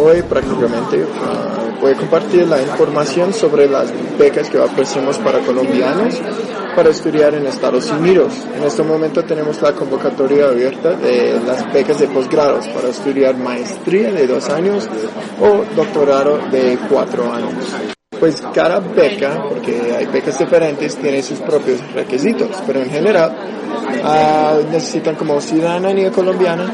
Hoy 0.03 0.23
prácticamente 0.23 1.05
uh, 1.05 1.79
voy 1.79 1.93
a 1.93 1.97
compartir 1.97 2.49
la 2.49 2.63
información 2.63 3.35
sobre 3.35 3.69
las 3.69 3.93
becas 4.19 4.49
que 4.49 4.59
ofrecemos 4.59 5.19
para 5.19 5.41
colombianos 5.41 6.19
para 6.75 6.89
estudiar 6.89 7.35
en 7.35 7.47
Estados 7.47 7.91
Unidos. 7.91 8.33
En 8.57 8.65
este 8.65 8.83
momento 8.83 9.23
tenemos 9.25 9.61
la 9.61 9.73
convocatoria 9.73 10.47
abierta 10.47 10.93
de 10.93 11.39
las 11.47 11.71
becas 11.71 11.99
de 11.99 12.07
posgrados 12.07 12.67
para 12.69 12.89
estudiar 12.89 13.37
maestría 13.37 14.11
de 14.11 14.27
dos 14.27 14.49
años 14.49 14.89
o 15.39 15.65
doctorado 15.77 16.39
de 16.51 16.79
cuatro 16.89 17.31
años. 17.31 17.53
Pues 18.19 18.43
cada 18.55 18.81
beca, 18.81 19.45
porque 19.51 19.95
hay 19.99 20.07
becas 20.07 20.39
diferentes, 20.39 20.97
tiene 20.97 21.23
sus 21.23 21.41
propios 21.41 21.79
requisitos, 21.93 22.49
pero 22.67 22.81
en 22.81 22.91
general 22.91 23.37
uh, 24.03 24.73
necesitan 24.73 25.15
como 25.17 25.39
ciudadanía 25.43 26.11
colombiana 26.11 26.73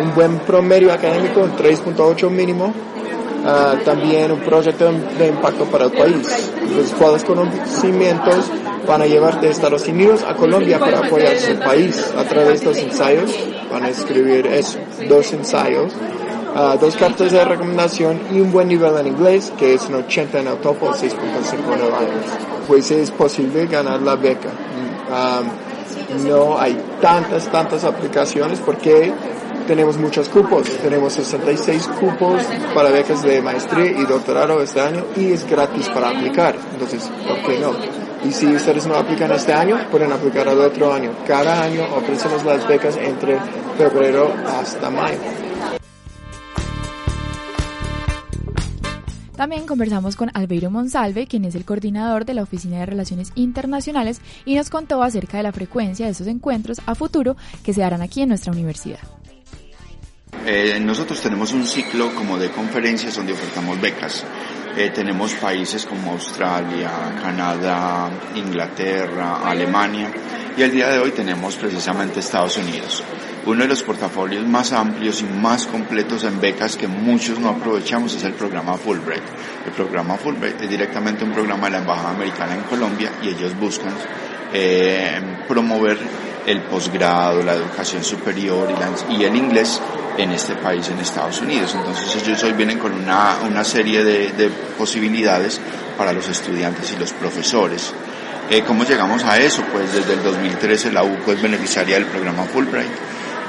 un 0.00 0.14
buen 0.14 0.38
promedio 0.40 0.92
académico, 0.92 1.40
un 1.40 1.56
3.8 1.56 2.30
mínimo, 2.30 2.66
uh, 2.66 3.84
también 3.84 4.32
un 4.32 4.40
proyecto 4.40 4.90
de 5.18 5.28
impacto 5.28 5.64
para 5.66 5.86
el 5.86 5.92
país, 5.92 6.50
los 6.76 6.90
cuales 6.92 7.24
conocimientos 7.24 8.50
van 8.86 9.02
a 9.02 9.06
llevar 9.06 9.40
de 9.40 9.50
Estados 9.50 9.86
Unidos 9.88 10.22
a 10.26 10.34
Colombia 10.34 10.78
para 10.78 11.00
apoyar 11.00 11.36
su 11.36 11.58
país 11.58 12.12
a 12.16 12.24
través 12.24 12.60
de 12.60 12.66
los 12.66 12.78
ensayos, 12.78 13.34
van 13.70 13.84
a 13.84 13.88
escribir 13.88 14.48
dos 15.08 15.32
ensayos, 15.32 15.92
uh, 16.54 16.78
dos 16.78 16.96
cartas 16.96 17.32
de 17.32 17.44
recomendación 17.44 18.20
y 18.32 18.40
un 18.40 18.52
buen 18.52 18.68
nivel 18.68 18.96
en 18.98 19.08
inglés, 19.08 19.52
que 19.58 19.74
es 19.74 19.86
un 19.88 19.96
80 19.96 20.40
en 20.40 20.46
el 20.48 20.56
TOEFL, 20.58 20.84
6.5 20.84 21.02
en 21.74 21.80
el. 21.80 21.90
Pues 22.68 22.90
es 22.90 23.10
posible 23.10 23.66
ganar 23.66 24.02
la 24.02 24.16
beca. 24.16 24.48
Um, 25.08 25.66
no 26.24 26.58
hay 26.58 26.76
tantas, 27.00 27.50
tantas 27.50 27.84
aplicaciones 27.84 28.60
porque 28.60 29.12
tenemos 29.66 29.96
muchos 29.98 30.28
cupos. 30.28 30.68
Tenemos 30.78 31.12
66 31.14 31.88
cupos 32.00 32.42
para 32.74 32.90
becas 32.90 33.22
de 33.22 33.42
maestría 33.42 33.90
y 33.90 34.04
doctorado 34.06 34.62
este 34.62 34.80
año 34.80 35.04
y 35.16 35.32
es 35.32 35.48
gratis 35.48 35.88
para 35.88 36.10
aplicar. 36.10 36.56
Entonces, 36.72 37.10
¿por 37.26 37.42
qué 37.46 37.58
no? 37.58 37.72
Y 38.24 38.32
si 38.32 38.46
ustedes 38.46 38.86
no 38.86 38.94
aplican 38.94 39.30
este 39.32 39.52
año, 39.52 39.78
pueden 39.90 40.12
aplicar 40.12 40.48
al 40.48 40.58
otro 40.60 40.92
año. 40.92 41.10
Cada 41.26 41.62
año 41.62 41.82
ofrecemos 41.96 42.44
las 42.44 42.66
becas 42.66 42.96
entre 42.96 43.38
febrero 43.76 44.32
hasta 44.58 44.90
mayo. 44.90 45.18
También 49.36 49.66
conversamos 49.66 50.16
con 50.16 50.30
Albeiro 50.32 50.70
Monsalve, 50.70 51.26
quien 51.26 51.44
es 51.44 51.54
el 51.54 51.66
coordinador 51.66 52.24
de 52.24 52.32
la 52.32 52.42
Oficina 52.42 52.78
de 52.78 52.86
Relaciones 52.86 53.32
Internacionales, 53.34 54.22
y 54.46 54.54
nos 54.54 54.70
contó 54.70 55.02
acerca 55.02 55.36
de 55.36 55.42
la 55.42 55.52
frecuencia 55.52 56.06
de 56.06 56.12
estos 56.12 56.26
encuentros 56.26 56.80
a 56.86 56.94
futuro 56.94 57.36
que 57.62 57.74
se 57.74 57.82
darán 57.82 58.00
aquí 58.00 58.22
en 58.22 58.30
nuestra 58.30 58.50
universidad. 58.50 59.00
Eh, 60.48 60.78
nosotros 60.80 61.20
tenemos 61.20 61.52
un 61.52 61.66
ciclo 61.66 62.14
como 62.14 62.38
de 62.38 62.50
conferencias 62.50 63.16
donde 63.16 63.32
ofertamos 63.32 63.80
becas. 63.80 64.24
Eh, 64.76 64.90
tenemos 64.94 65.32
países 65.34 65.84
como 65.84 66.12
Australia, 66.12 66.90
Canadá, 67.20 68.08
Inglaterra, 68.36 69.40
Alemania 69.44 70.08
y 70.56 70.62
el 70.62 70.70
día 70.70 70.88
de 70.88 71.00
hoy 71.00 71.10
tenemos 71.10 71.56
precisamente 71.56 72.20
Estados 72.20 72.58
Unidos 72.58 73.02
uno 73.46 73.62
de 73.62 73.68
los 73.68 73.82
portafolios 73.84 74.44
más 74.46 74.72
amplios 74.72 75.20
y 75.20 75.24
más 75.24 75.66
completos 75.66 76.24
en 76.24 76.40
becas 76.40 76.76
que 76.76 76.88
muchos 76.88 77.38
no 77.38 77.50
aprovechamos 77.50 78.12
es 78.14 78.24
el 78.24 78.32
programa 78.32 78.76
Fulbright. 78.76 79.22
El 79.64 79.72
programa 79.72 80.16
Fulbright 80.16 80.60
es 80.62 80.68
directamente 80.68 81.24
un 81.24 81.32
programa 81.32 81.66
de 81.66 81.72
la 81.72 81.78
Embajada 81.78 82.10
Americana 82.10 82.54
en 82.54 82.62
Colombia 82.62 83.12
y 83.22 83.28
ellos 83.28 83.56
buscan 83.58 83.92
eh, 84.58 85.20
promover 85.46 85.98
el 86.46 86.62
posgrado, 86.62 87.42
la 87.42 87.54
educación 87.54 88.02
superior 88.02 88.68
y, 89.10 89.24
el 89.24 89.36
inglés 89.36 89.80
en 90.16 90.32
este 90.32 90.54
país, 90.54 90.88
en 90.88 90.98
Estados 90.98 91.42
Unidos. 91.42 91.74
Entonces 91.74 92.22
ellos 92.22 92.42
hoy 92.42 92.52
vienen 92.52 92.78
con 92.78 92.92
una, 92.92 93.36
una 93.46 93.64
serie 93.64 94.02
de, 94.02 94.32
de 94.32 94.48
posibilidades 94.78 95.60
para 95.98 96.12
los 96.12 96.28
estudiantes 96.28 96.90
y 96.92 96.98
los 96.98 97.12
profesores. 97.12 97.92
Eh, 98.48 98.62
¿Cómo 98.66 98.84
llegamos 98.84 99.24
a 99.24 99.38
eso? 99.38 99.62
Pues 99.72 99.92
desde 99.92 100.14
el 100.14 100.22
2013 100.22 100.92
la 100.92 101.02
UCO 101.02 101.32
es 101.32 101.42
beneficiaria 101.42 101.96
del 101.96 102.06
programa 102.06 102.44
Fulbright 102.44 102.92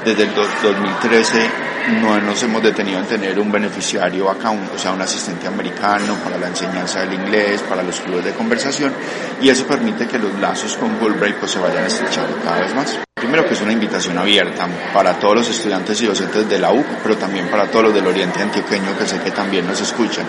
desde 0.04 0.24
el 0.24 0.34
2013 0.34 1.67
no 1.88 2.20
nos 2.20 2.42
hemos 2.42 2.62
detenido 2.62 2.98
en 2.98 3.06
tener 3.06 3.38
un 3.38 3.50
beneficiario 3.50 4.30
acá, 4.30 4.50
o 4.50 4.78
sea, 4.78 4.92
un 4.92 5.00
asistente 5.00 5.46
americano 5.46 6.14
para 6.22 6.38
la 6.38 6.48
enseñanza 6.48 7.00
del 7.00 7.14
inglés, 7.14 7.62
para 7.62 7.82
los 7.82 8.00
clubes 8.00 8.24
de 8.24 8.32
conversación, 8.32 8.92
y 9.40 9.48
eso 9.48 9.66
permite 9.66 10.06
que 10.06 10.18
los 10.18 10.38
lazos 10.38 10.76
con 10.76 10.96
Fulbright 10.98 11.36
pues, 11.36 11.52
se 11.52 11.58
vayan 11.58 11.84
estrechando 11.84 12.36
cada 12.42 12.60
vez 12.60 12.74
más. 12.74 12.98
Primero 13.14 13.46
que 13.46 13.54
es 13.54 13.60
una 13.60 13.72
invitación 13.72 14.16
abierta 14.16 14.68
para 14.94 15.18
todos 15.18 15.36
los 15.36 15.50
estudiantes 15.50 16.00
y 16.00 16.06
docentes 16.06 16.48
de 16.48 16.58
la 16.58 16.72
UC, 16.72 16.86
pero 17.02 17.16
también 17.16 17.48
para 17.48 17.66
todos 17.66 17.86
los 17.86 17.94
del 17.94 18.06
Oriente 18.06 18.40
Antioqueño 18.40 18.96
que 18.96 19.06
sé 19.06 19.20
que 19.20 19.32
también 19.32 19.66
nos 19.66 19.80
escuchan. 19.80 20.24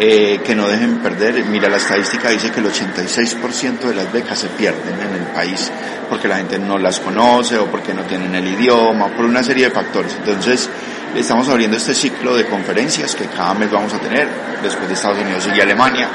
Eh, 0.00 0.40
que 0.44 0.54
no 0.54 0.68
dejen 0.68 0.98
perder. 0.98 1.44
Mira, 1.46 1.68
la 1.68 1.78
estadística 1.78 2.28
dice 2.28 2.52
que 2.52 2.60
el 2.60 2.66
86% 2.66 3.80
de 3.80 3.94
las 3.94 4.12
becas 4.12 4.38
se 4.38 4.46
pierden 4.48 4.94
en 5.00 5.14
el 5.14 5.26
país 5.34 5.72
porque 6.08 6.28
la 6.28 6.36
gente 6.36 6.58
no 6.58 6.78
las 6.78 7.00
conoce 7.00 7.58
o 7.58 7.66
porque 7.66 7.92
no 7.92 8.02
tienen 8.02 8.34
el 8.34 8.46
idioma, 8.46 9.08
por 9.08 9.24
una 9.24 9.42
serie 9.42 9.64
de 9.64 9.70
factores. 9.70 10.14
Entonces, 10.14 10.68
estamos 11.14 11.48
abriendo 11.48 11.76
este 11.76 11.94
ciclo 11.94 12.36
de 12.36 12.46
conferencias 12.46 13.14
que 13.14 13.26
cada 13.26 13.54
mes 13.54 13.70
vamos 13.70 13.92
a 13.92 13.98
tener, 13.98 14.28
después 14.62 14.88
de 14.88 14.94
Estados 14.94 15.18
Unidos 15.18 15.48
y 15.54 15.60
Alemania. 15.60 16.08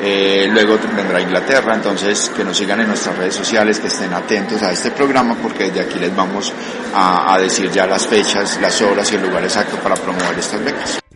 Eh, 0.00 0.48
luego 0.50 0.78
vendrá 0.96 1.20
Inglaterra, 1.20 1.74
entonces 1.74 2.30
que 2.34 2.44
nos 2.44 2.56
sigan 2.56 2.80
en 2.80 2.88
nuestras 2.88 3.18
redes 3.18 3.34
sociales, 3.34 3.80
que 3.80 3.88
estén 3.88 4.12
atentos 4.14 4.62
a 4.62 4.70
este 4.70 4.92
programa 4.92 5.36
porque 5.42 5.64
desde 5.64 5.80
aquí 5.80 5.98
les 5.98 6.14
vamos 6.14 6.52
a, 6.94 7.34
a 7.34 7.38
decir 7.38 7.70
ya 7.70 7.84
las 7.84 8.06
fechas, 8.06 8.58
las 8.62 8.80
horas 8.80 9.10
y 9.12 9.16
el 9.16 9.22
lugar 9.22 9.42
exacto 9.42 9.76
para 9.78 9.96
promover 9.96 10.38
estas 10.38 10.64
becas. 10.64 11.07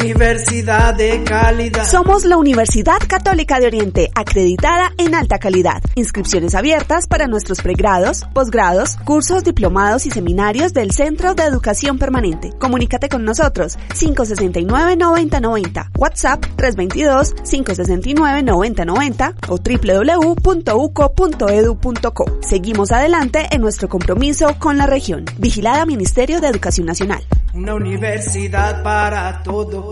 Universidad 0.00 0.94
de 0.94 1.24
calidad. 1.24 1.84
Somos 1.84 2.24
la 2.24 2.36
Universidad 2.36 2.98
Católica 3.08 3.58
de 3.58 3.66
Oriente, 3.66 4.12
acreditada 4.14 4.92
en 4.96 5.16
alta 5.16 5.40
calidad. 5.40 5.82
Inscripciones 5.96 6.54
abiertas 6.54 7.08
para 7.08 7.26
nuestros 7.26 7.62
pregrados, 7.62 8.24
posgrados, 8.32 8.96
cursos, 9.04 9.42
diplomados 9.42 10.06
y 10.06 10.10
seminarios 10.10 10.72
del 10.72 10.92
Centro 10.92 11.34
de 11.34 11.42
Educación 11.42 11.98
Permanente. 11.98 12.52
Comunícate 12.60 13.08
con 13.08 13.24
nosotros 13.24 13.76
569-9090, 13.88 15.90
WhatsApp 15.96 16.44
322-569-9090 16.56 19.34
o 19.48 19.58
www.uco.edu.co. 20.38 22.24
Seguimos 22.40 22.92
adelante 22.92 23.48
en 23.50 23.60
nuestro 23.60 23.88
compromiso 23.88 24.54
con 24.60 24.78
la 24.78 24.86
región. 24.86 25.24
Vigilada 25.38 25.86
Ministerio 25.86 26.40
de 26.40 26.46
Educación 26.46 26.86
Nacional. 26.86 27.26
Una 27.54 27.74
universidad 27.74 28.82
para 28.82 29.42
todos. 29.42 29.87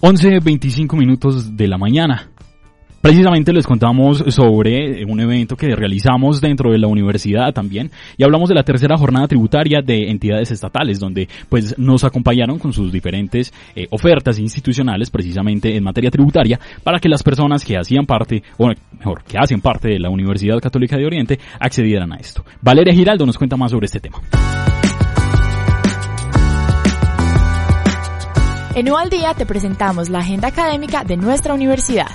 11.25 0.00 0.98
minutos 0.98 1.56
de 1.56 1.66
la 1.66 1.78
mañana. 1.78 2.30
Precisamente 3.04 3.52
les 3.52 3.66
contamos 3.66 4.24
sobre 4.28 5.04
un 5.04 5.20
evento 5.20 5.56
que 5.56 5.76
realizamos 5.76 6.40
dentro 6.40 6.72
de 6.72 6.78
la 6.78 6.88
universidad 6.88 7.52
también 7.52 7.90
y 8.16 8.24
hablamos 8.24 8.48
de 8.48 8.54
la 8.54 8.62
tercera 8.62 8.96
jornada 8.96 9.28
tributaria 9.28 9.82
de 9.82 10.10
entidades 10.10 10.50
estatales 10.50 11.00
donde 11.00 11.28
pues 11.50 11.78
nos 11.78 12.02
acompañaron 12.04 12.58
con 12.58 12.72
sus 12.72 12.90
diferentes 12.90 13.52
eh, 13.76 13.86
ofertas 13.90 14.38
institucionales 14.38 15.10
precisamente 15.10 15.76
en 15.76 15.84
materia 15.84 16.10
tributaria 16.10 16.58
para 16.82 16.98
que 16.98 17.10
las 17.10 17.22
personas 17.22 17.62
que 17.62 17.76
hacían 17.76 18.06
parte 18.06 18.42
o 18.56 18.70
mejor 18.98 19.22
que 19.24 19.36
hacen 19.36 19.60
parte 19.60 19.88
de 19.88 19.98
la 19.98 20.08
Universidad 20.08 20.58
Católica 20.60 20.96
de 20.96 21.04
Oriente 21.04 21.38
accedieran 21.60 22.10
a 22.10 22.16
esto. 22.16 22.42
Valeria 22.62 22.94
Giraldo 22.94 23.26
nos 23.26 23.36
cuenta 23.36 23.58
más 23.58 23.70
sobre 23.70 23.84
este 23.84 24.00
tema. 24.00 24.18
En 28.76 28.90
UAL 28.90 29.08
Día 29.08 29.34
te 29.34 29.46
presentamos 29.46 30.08
la 30.08 30.18
agenda 30.18 30.48
académica 30.48 31.04
de 31.04 31.16
nuestra 31.16 31.54
universidad. 31.54 32.08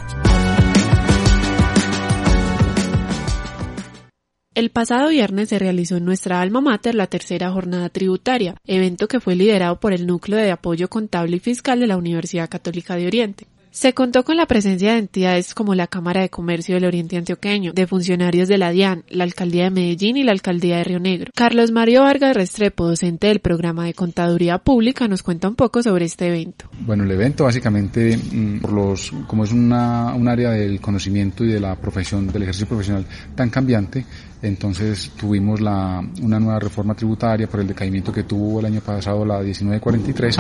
El 4.54 4.69
pasado 4.69 5.08
viernes 5.08 5.48
se 5.48 5.58
realizó 5.58 5.95
en 5.95 6.04
nuestra 6.04 6.41
alma 6.41 6.60
mater 6.60 6.95
la 6.95 7.08
tercera 7.08 7.50
jornada 7.50 7.88
tributaria, 7.88 8.56
evento 8.65 9.08
que 9.08 9.22
fue 9.22 9.38
liderado 9.38 9.80
por 9.80 9.93
el 9.93 10.06
Núcleo 10.06 10.38
de 10.38 10.52
Apoyo 10.52 10.89
Contable 10.89 11.38
y 11.38 11.39
Fiscal 11.39 11.80
de 11.80 11.88
la 11.88 11.95
Universidad 11.95 12.50
Católica 12.50 12.98
de 12.98 13.08
Oriente. 13.08 13.48
Se 13.71 13.93
contó 13.93 14.23
con 14.23 14.36
la 14.36 14.47
presencia 14.47 14.93
de 14.93 14.99
entidades 14.99 15.53
como 15.53 15.75
la 15.75 15.86
Cámara 15.86 16.21
de 16.21 16.29
Comercio 16.29 16.73
del 16.73 16.86
Oriente 16.86 17.17
Antioqueño, 17.17 17.71
de 17.71 17.86
funcionarios 17.86 18.47
de 18.47 18.58
la 18.58 18.71
DIAN, 18.71 19.03
la 19.10 19.25
Alcaldía 19.25 19.65
de 19.65 19.69
Medellín 19.69 20.17
y 20.17 20.23
la 20.23 20.32
Alcaldía 20.32 20.77
de 20.77 20.86
Río 20.86 20.99
Negro. 20.99 21.32
Carlos 21.36 21.71
Mario 21.71 22.01
Vargas 22.01 22.36
Restrepo, 22.36 22.88
docente 22.88 23.27
del 23.27 23.41
programa 23.41 23.86
de 23.86 23.93
Contaduría 23.93 24.58
Pública, 24.58 25.08
nos 25.08 25.21
cuenta 25.21 25.47
un 25.47 25.55
poco 25.55 25.84
sobre 25.84 26.05
este 26.05 26.27
evento. 26.27 26.65
Bueno, 26.79 27.03
el 27.03 27.12
evento 27.12 27.43
básicamente, 27.43 28.17
mm, 28.17 28.60
por 28.60 28.73
los, 28.73 29.12
como 29.27 29.43
es 29.43 29.51
una, 29.51 30.15
un 30.15 30.27
área 30.27 30.49
del 30.49 30.82
conocimiento 30.82 31.45
y 31.45 31.49
de 31.49 31.60
la 31.60 31.75
profesión, 31.75 32.25
del 32.27 32.41
ejercicio 32.41 32.67
profesional 32.67 33.05
tan 33.36 33.51
cambiante, 33.51 34.03
entonces 34.41 35.12
tuvimos 35.19 35.60
la, 35.60 36.02
una 36.21 36.39
nueva 36.39 36.60
reforma 36.60 36.95
tributaria 36.95 37.47
por 37.47 37.60
el 37.60 37.67
decaimiento 37.67 38.12
que 38.12 38.23
tuvo 38.23 38.60
el 38.60 38.67
año 38.67 38.82
pasado 38.82 39.25
la 39.25 39.39
1943. 39.39 40.38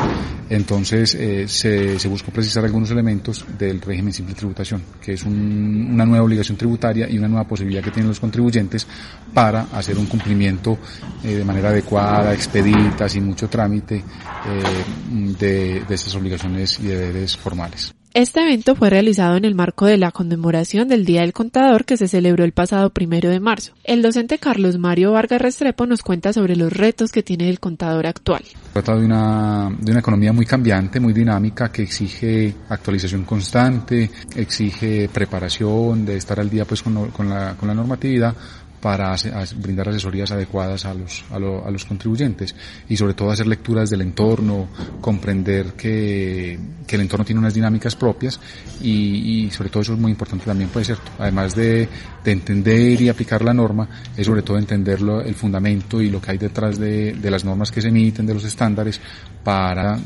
Entonces 0.49 1.15
eh, 1.15 1.47
se, 1.47 1.99
se, 1.99 2.07
buscó 2.07 2.31
precisar 2.31 2.63
algunos 2.63 2.89
elementos 2.91 3.45
del 3.57 3.81
régimen 3.81 4.13
simple 4.13 4.33
de 4.33 4.39
tributación, 4.39 4.83
que 5.01 5.13
es 5.13 5.23
un, 5.23 5.89
una 5.93 6.05
nueva 6.05 6.23
obligación 6.23 6.57
tributaria 6.57 7.09
y 7.09 7.17
una 7.17 7.27
nueva 7.27 7.47
posibilidad 7.47 7.83
que 7.83 7.91
tienen 7.91 8.09
los 8.09 8.19
contribuyentes 8.19 8.87
para 9.33 9.63
hacer 9.73 9.97
un 9.97 10.05
cumplimiento 10.05 10.77
eh, 11.23 11.35
de 11.35 11.45
manera 11.45 11.69
adecuada, 11.69 12.33
expedita, 12.33 13.09
sin 13.09 13.25
mucho 13.25 13.47
trámite 13.49 13.97
eh, 13.97 15.33
de, 15.39 15.83
de 15.87 15.95
estas 15.95 16.15
obligaciones 16.15 16.79
y 16.79 16.87
deberes 16.87 17.35
formales. 17.35 17.98
Este 18.15 18.41
evento 18.41 18.75
fue 18.75 18.89
realizado 18.89 19.37
en 19.37 19.45
el 19.45 19.53
marco 19.53 19.85
de 19.85 19.99
la 19.99 20.11
conmemoración 20.11 20.87
del 20.87 21.05
Día 21.05 21.21
del 21.21 21.31
Contador 21.31 21.85
que 21.85 21.95
se 21.95 22.07
celebró 22.07 22.43
el 22.43 22.53
pasado 22.53 22.89
primero 22.89 23.29
de 23.29 23.39
marzo. 23.39 23.73
El 23.83 24.01
docente 24.01 24.39
Carlos 24.39 24.79
Mario 24.79 25.11
Vargas 25.11 25.39
Restrepo 25.39 25.85
nos 25.85 26.01
cuenta 26.01 26.33
sobre 26.33 26.55
los 26.55 26.73
retos 26.73 27.11
que 27.11 27.21
tiene 27.21 27.51
el 27.51 27.59
contador 27.59 28.07
actual. 28.07 28.41
Trata 28.73 28.95
de 28.95 29.05
una, 29.05 29.69
de 29.79 29.91
una 29.91 29.99
economía 29.99 30.33
muy 30.33 30.47
cambiante, 30.47 30.99
muy 30.99 31.13
dinámica, 31.13 31.71
que 31.71 31.83
exige 31.83 32.55
actualización 32.69 33.25
constante, 33.25 34.09
exige 34.35 35.07
preparación, 35.13 36.03
de 36.03 36.17
estar 36.17 36.39
al 36.39 36.49
día 36.49 36.65
pues 36.65 36.81
con, 36.81 36.95
la, 37.29 37.55
con 37.55 37.67
la 37.67 37.73
normatividad 37.75 38.33
para 38.81 39.15
brindar 39.57 39.89
asesorías 39.89 40.31
adecuadas 40.31 40.85
a 40.85 40.93
los, 40.93 41.25
a, 41.31 41.39
los 41.39 41.85
contribuyentes 41.85 42.55
y 42.87 42.95
sobre 42.95 43.13
todo 43.13 43.31
hacer 43.31 43.47
lecturas 43.47 43.89
del 43.89 44.01
entorno, 44.01 44.69
comprender 45.01 45.73
que, 45.73 46.57
el 46.89 47.01
entorno 47.01 47.23
tiene 47.23 47.39
unas 47.39 47.53
dinámicas 47.53 47.95
propias 47.95 48.39
y, 48.81 49.49
sobre 49.51 49.69
todo 49.69 49.83
eso 49.83 49.93
es 49.93 49.99
muy 49.99 50.11
importante 50.11 50.45
también, 50.45 50.69
puede 50.69 50.85
ser, 50.85 50.97
además 51.19 51.55
de, 51.55 51.87
entender 52.25 53.01
y 53.01 53.09
aplicar 53.09 53.43
la 53.43 53.53
norma, 53.53 53.87
es 54.15 54.25
sobre 54.25 54.43
todo 54.43 54.57
entender 54.57 54.99
el 55.25 55.33
fundamento 55.33 55.99
y 56.01 56.09
lo 56.09 56.21
que 56.21 56.31
hay 56.31 56.37
detrás 56.37 56.77
de, 56.77 57.17
las 57.23 57.43
normas 57.43 57.71
que 57.71 57.81
se 57.81 57.89
emiten, 57.89 58.25
de 58.25 58.33
los 58.33 58.43
estándares, 58.43 58.99
para 59.43 59.99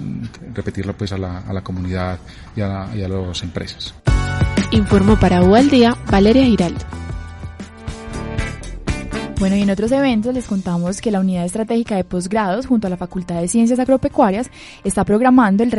repetirla 0.54 0.94
pues 0.94 1.12
a 1.12 1.18
la, 1.18 1.40
a 1.40 1.54
la 1.54 1.62
comunidad 1.62 2.20
y 2.56 2.62
a, 2.62 2.90
y 2.96 3.02
a 3.02 3.08
las 3.08 3.44
empresas. 3.44 3.94
Informó 4.72 5.20
para 5.20 5.44
U 5.44 5.56
al 5.56 5.70
Día 5.70 5.96
Valeria 6.10 6.46
Giraldo. 6.46 7.03
Bueno, 9.40 9.58
y 9.58 9.62
en 9.62 9.70
otros 9.70 9.92
eventos 9.92 10.34
les 10.34 10.46
contamos 10.46 11.02
que 11.02 11.12
la 11.12 11.20
Unidad 11.20 11.44
Estratégica 11.44 11.96
de 11.96 12.04
Posgrados, 12.04 12.66
junto 12.66 12.88
a 12.88 12.90
la 12.90 12.98
Facultad 12.98 13.42
de 13.42 13.48
Ciencias 13.48 13.80
Agropecuarias, 13.80 14.50
está 14.84 15.04
programando 15.04 15.64
el 15.64 15.72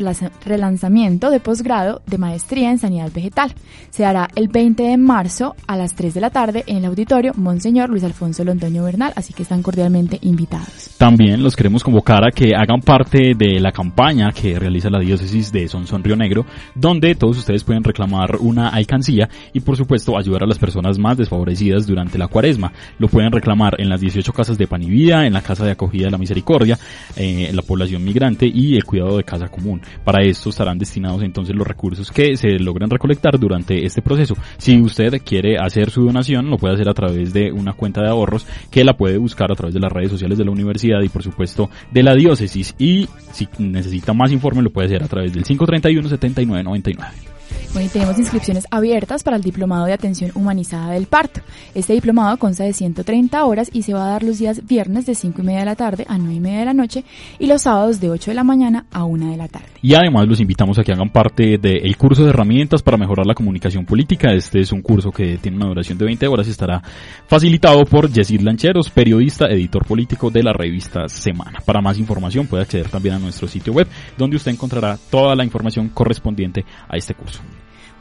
relanzamiento 0.45 1.31
de 1.31 1.41
posgrado 1.41 2.03
de 2.07 2.19
maestría 2.19 2.71
en 2.71 2.79
sanidad 2.79 3.11
vegetal. 3.15 3.55
Se 3.91 4.05
hará 4.05 4.29
el 4.35 4.49
20 4.49 4.83
de 4.83 4.97
marzo 4.99 5.55
a 5.67 5.77
las 5.77 5.95
3 5.95 6.13
de 6.13 6.21
la 6.21 6.31
tarde 6.31 6.65
en 6.67 6.79
el 6.79 6.85
auditorio 6.85 7.33
Monseñor 7.37 7.89
Luis 7.89 8.05
Alfonso 8.05 8.45
Londoño 8.45 8.85
Bernal, 8.85 9.13
así 9.17 9.33
que 9.33 9.45
están 9.45 9.63
cordialmente 9.63 10.19
invitados. 10.23 10.91
También 10.99 11.43
los 11.43 11.57
queremos 11.57 11.83
convocar 11.83 12.25
a 12.25 12.33
que 12.33 12.55
hagan 12.55 12.81
parte 12.81 13.35
de 13.35 13.61
la 13.61 13.73
campaña 13.73 14.33
que 14.33 14.59
realiza 14.59 14.91
la 14.91 15.01
diócesis 15.01 15.51
de 15.53 15.69
Sonsón 15.69 16.05
Río 16.05 16.17
Negro, 16.17 16.45
donde 16.75 17.15
todos 17.15 17.39
ustedes 17.39 17.65
pueden 17.65 17.85
reclamar 17.85 18.37
una 18.41 18.69
alcancía 18.69 19.29
y 19.53 19.61
por 19.61 19.77
supuesto 19.77 20.19
ayudar 20.19 20.43
a 20.43 20.47
las 20.47 20.59
personas 20.59 20.99
más 20.99 21.17
desfavorecidas 21.17 21.87
durante 21.87 22.19
la 22.19 22.29
cuaresma. 22.29 22.73
Lo 22.99 23.09
pueden 23.09 23.33
en 23.79 23.89
las 23.89 24.01
18 24.01 24.33
casas 24.33 24.59
de 24.59 24.67
pan 24.67 24.83
y 24.83 24.91
vida, 24.91 25.27
en 25.27 25.33
la 25.33 25.43
casa 25.43 25.65
de 25.65 25.73
acogida 25.73 26.07
de 26.07 26.11
la 26.11 26.19
misericordia, 26.19 26.79
eh, 27.17 27.51
la 27.53 27.63
población 27.63 28.05
migrante 28.05 28.47
y 28.47 28.77
el 28.77 28.85
cuidado 28.85 29.17
de 29.17 29.25
casa 29.25 29.49
común. 29.49 29.81
Para 30.03 30.23
esto 30.25 30.51
estarán 30.51 30.79
destinados 30.79 31.23
entonces 31.23 31.55
los 31.55 31.67
recursos 31.67 32.11
que 32.11 32.37
se 32.37 32.59
logran 32.59 32.91
recolectar 32.91 33.39
durante 33.39 33.85
este 33.85 34.03
proceso. 34.03 34.35
Si 34.59 34.81
usted 34.81 35.21
quiere 35.25 35.59
hacer 35.59 35.91
su 35.91 36.05
donación, 36.05 36.51
lo 36.51 36.59
puede 36.59 36.75
hacer 36.75 36.89
a 36.89 36.95
través 36.95 37.33
de 37.33 37.53
una 37.53 37.75
cuenta 37.75 38.03
de 38.03 38.09
ahorros 38.09 38.47
que 38.71 38.85
la 38.85 38.97
puede 38.97 39.19
buscar 39.19 39.53
a 39.53 39.55
través 39.55 39.75
de 39.75 39.81
las 39.81 39.93
redes 39.93 40.11
sociales 40.11 40.39
de 40.39 40.45
la 40.45 40.51
universidad 40.51 41.01
y 41.03 41.09
por 41.09 41.23
supuesto 41.23 41.71
de 41.91 42.03
la 42.03 42.15
diócesis. 42.15 42.75
Y 42.79 43.09
si 43.33 43.49
necesita 43.59 44.13
más 44.13 44.33
informe, 44.33 44.63
lo 44.63 44.71
puede 44.71 44.87
hacer 44.87 45.03
a 45.03 45.09
través 45.09 45.33
del 45.33 45.45
531 45.45 46.09
7999. 46.09 47.34
Bueno, 47.75 47.89
y 47.89 47.91
tenemos 47.91 48.17
inscripciones 48.21 48.69
abiertas 48.71 49.25
para 49.25 49.37
el 49.37 49.43
Diplomado 49.43 49.87
de 49.87 49.93
Atención 49.93 50.31
Humanizada 50.37 50.93
del 50.93 51.07
Parto. 51.07 51.41
Este 51.75 51.93
diplomado 51.93 52.37
consta 52.37 52.63
de 52.63 52.73
130 52.73 53.45
horas 53.45 53.69
y 53.73 53.83
se 53.83 53.93
va 53.93 54.07
a 54.07 54.11
dar 54.11 54.23
los 54.23 54.39
días 54.39 54.65
viernes 54.65 55.07
de 55.07 55.17
5 55.17 55.43
y 55.43 55.45
media 55.45 55.59
de 55.59 55.65
la 55.65 55.75
tarde 55.75 56.07
a 56.09 56.17
9 56.17 56.35
y 56.35 56.39
media 56.39 56.61
de 56.61 56.65
la 56.67 56.73
noche 56.73 57.03
y 57.41 57.49
los 57.49 57.63
sábados 57.63 57.99
de 57.99 58.11
8 58.11 58.31
de 58.31 58.35
la 58.37 58.45
mañana 58.45 58.87
a 58.93 59.03
1 59.03 59.29
de 59.29 59.37
la 59.37 59.49
tarde. 59.49 59.67
Y 59.83 59.93
además 59.95 60.29
los 60.29 60.39
invitamos 60.39 60.79
a 60.79 60.85
que 60.85 60.93
hagan 60.93 61.11
parte 61.11 61.59
del 61.59 61.97
curso 61.97 62.23
de 62.23 62.31
herramientas 62.31 62.81
para 62.81 62.97
mejorar 62.97 63.27
la 63.27 63.35
comunicación 63.35 63.85
política. 63.85 64.33
Este 64.33 64.61
es 64.61 64.71
un 64.71 64.81
curso 64.81 65.11
que 65.11 65.39
tiene 65.39 65.57
una 65.57 65.67
duración 65.67 65.99
de 65.99 66.05
20 66.05 66.29
horas 66.29 66.47
y 66.47 66.51
estará 66.51 66.81
facilitado 67.27 67.85
por 67.87 68.09
Yesid 68.09 68.43
Lancheros, 68.43 68.89
periodista, 68.91 69.47
editor 69.47 69.85
político 69.85 70.31
de 70.31 70.45
la 70.45 70.53
revista 70.53 71.09
Semana. 71.09 71.59
Para 71.67 71.81
más 71.81 71.99
información 71.99 72.47
puede 72.47 72.63
acceder 72.63 72.89
también 72.89 73.17
a 73.17 73.19
nuestro 73.19 73.49
sitio 73.49 73.73
web 73.73 73.89
donde 74.17 74.37
usted 74.37 74.53
encontrará 74.53 74.97
toda 75.11 75.35
la 75.35 75.43
información 75.43 75.89
correspondiente 75.89 76.65
a 76.89 76.97
este 76.97 77.15
curso. 77.15 77.41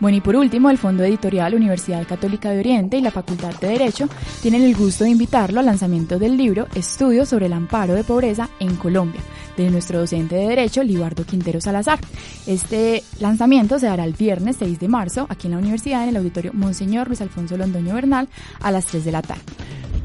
Bueno, 0.04 0.18
y 0.18 0.20
por 0.20 0.36
último, 0.36 0.70
el 0.70 0.78
Fondo 0.78 1.02
Editorial 1.06 1.56
Universidad 1.56 2.06
Católica 2.06 2.50
de 2.50 2.60
Oriente 2.60 2.98
y 2.98 3.02
la 3.02 3.10
Facultad 3.10 3.58
de 3.62 3.70
Derecho 3.70 4.10
tienen 4.42 4.62
el 4.64 4.76
gusto 4.76 5.06
de 5.06 5.12
invitarlo 5.12 5.62
al 5.62 5.66
lanzamiento 5.66 6.20
del 6.20 6.36
libro 6.36 6.68
Estudios 6.76 7.30
sobre 7.30 7.46
el 7.46 7.54
amparo 7.54 7.94
de 7.94 8.04
pobreza 8.04 8.50
en 8.60 8.76
Colombia, 8.76 9.22
de 9.56 9.72
nuestro 9.72 10.00
docente 10.00 10.36
de 10.36 10.50
Derecho, 10.50 10.84
Libardo 10.84 11.24
Quintero 11.24 11.62
Salazar. 11.62 12.02
Este 12.46 13.02
lanzamiento 13.22 13.80
se 13.80 13.88
dará 13.88 14.04
el 14.04 14.12
viernes 14.12 14.58
6 14.60 14.78
de 14.78 14.90
marzo 14.90 15.26
aquí 15.30 15.48
en 15.48 15.54
la 15.54 15.60
universidad, 15.60 16.04
en 16.04 16.10
el 16.10 16.18
auditorio 16.18 16.52
Monseñor 16.52 17.08
Luis 17.08 17.22
Alfonso 17.22 17.56
Londoño 17.56 17.94
Bernal, 17.94 18.28
a 18.60 18.72
las 18.72 18.88
3 18.88 19.06
de 19.06 19.12
la 19.14 19.22
tarde. 19.22 19.44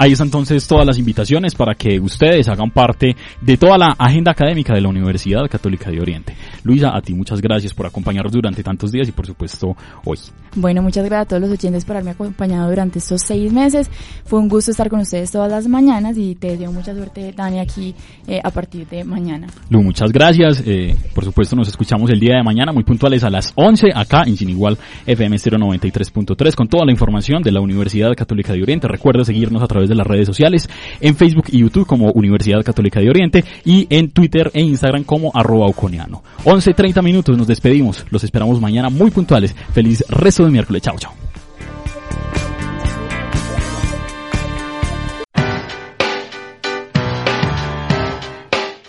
Ahí 0.01 0.13
están 0.13 0.27
entonces 0.27 0.65
todas 0.65 0.87
las 0.87 0.97
invitaciones 0.97 1.55
para 1.55 1.75
que 1.75 1.99
ustedes 1.99 2.47
hagan 2.47 2.71
parte 2.71 3.17
de 3.41 3.57
toda 3.57 3.77
la 3.77 3.95
agenda 3.99 4.31
académica 4.31 4.73
de 4.73 4.79
la 4.79 4.87
Universidad 4.87 5.45
Católica 5.49 5.91
de 5.91 5.99
Oriente. 5.99 6.37
Luisa, 6.63 6.95
a 6.95 7.01
ti 7.01 7.13
muchas 7.13 7.41
gracias 7.41 7.73
por 7.73 7.85
acompañarnos 7.85 8.31
durante 8.31 8.63
tantos 8.63 8.93
días 8.93 9.09
y 9.09 9.11
por 9.11 9.25
supuesto 9.25 9.75
hoy. 10.05 10.17
Bueno, 10.55 10.81
muchas 10.81 11.05
gracias 11.05 11.21
a 11.21 11.29
todos 11.29 11.41
los 11.41 11.51
oyentes 11.51 11.85
por 11.85 11.95
haberme 11.95 12.11
acompañado 12.11 12.69
durante 12.69 12.99
estos 12.99 13.21
seis 13.21 13.53
meses. 13.53 13.89
Fue 14.25 14.39
un 14.39 14.49
gusto 14.49 14.71
estar 14.71 14.89
con 14.89 14.99
ustedes 14.99 15.31
todas 15.31 15.51
las 15.51 15.67
mañanas 15.67 16.17
y 16.17 16.35
te 16.35 16.51
deseo 16.51 16.71
mucha 16.71 16.93
suerte, 16.93 17.33
Dani, 17.35 17.59
aquí 17.59 17.93
eh, 18.27 18.39
a 18.43 18.49
partir 18.49 18.87
de 18.87 19.03
mañana. 19.03 19.47
Lu, 19.69 19.83
muchas 19.83 20.11
gracias. 20.11 20.63
Eh, 20.65 20.95
por 21.13 21.23
supuesto, 21.23 21.55
nos 21.55 21.67
escuchamos 21.67 22.09
el 22.09 22.19
día 22.19 22.37
de 22.37 22.43
mañana 22.43 22.71
muy 22.71 22.83
puntuales 22.83 23.23
a 23.23 23.29
las 23.29 23.53
11 23.55 23.89
acá 23.93 24.23
en 24.25 24.37
Sin 24.37 24.49
Igual 24.49 24.77
FM 25.05 25.35
093.3 25.37 26.55
con 26.55 26.67
toda 26.67 26.85
la 26.85 26.91
información 26.91 27.43
de 27.43 27.51
la 27.51 27.61
Universidad 27.61 28.15
Católica 28.15 28.53
de 28.53 28.63
Oriente. 28.63 28.87
Recuerda 28.87 29.23
seguirnos 29.23 29.61
a 29.61 29.67
través 29.67 29.87
de 29.87 29.95
las 29.95 30.07
redes 30.07 30.25
sociales, 30.25 30.67
en 30.99 31.15
Facebook 31.15 31.45
y 31.49 31.59
YouTube 31.59 31.85
como 31.85 32.11
Universidad 32.11 32.63
Católica 32.63 32.99
de 32.99 33.09
Oriente 33.09 33.45
y 33.65 33.85
en 33.91 34.09
Twitter 34.09 34.49
e 34.53 34.61
Instagram 34.61 35.03
como 35.03 35.31
arroba 35.35 35.67
11.30 35.67 37.03
minutos, 37.03 37.37
nos 37.37 37.47
despedimos. 37.47 38.05
Los 38.09 38.23
esperamos 38.23 38.59
mañana 38.59 38.89
muy 38.89 39.11
puntuales. 39.11 39.55
Feliz 39.73 40.03
resto 40.09 40.45
de 40.45 40.51
miércoles. 40.51 40.81
Chao, 40.81 40.97
chao. 40.97 41.13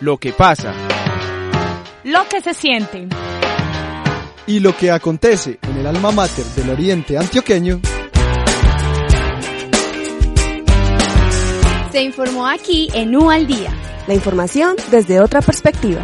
Lo 0.01 0.17
que 0.17 0.33
pasa. 0.33 0.73
Lo 2.05 2.27
que 2.29 2.41
se 2.41 2.55
siente. 2.55 3.07
Y 4.47 4.61
lo 4.61 4.75
que 4.75 4.91
acontece 4.91 5.59
en 5.63 5.77
el 5.77 5.87
alma 5.87 6.11
mater 6.11 6.47
del 6.57 6.71
oriente 6.71 7.19
antioqueño. 7.19 7.81
Se 11.93 12.03
informó 12.03 12.47
aquí 12.47 12.89
en 12.95 13.15
U 13.15 13.31
al 13.31 13.47
Día. 13.47 13.71
La 14.07 14.15
información 14.15 14.77
desde 14.91 15.21
otra 15.21 15.43
perspectiva. 15.43 16.03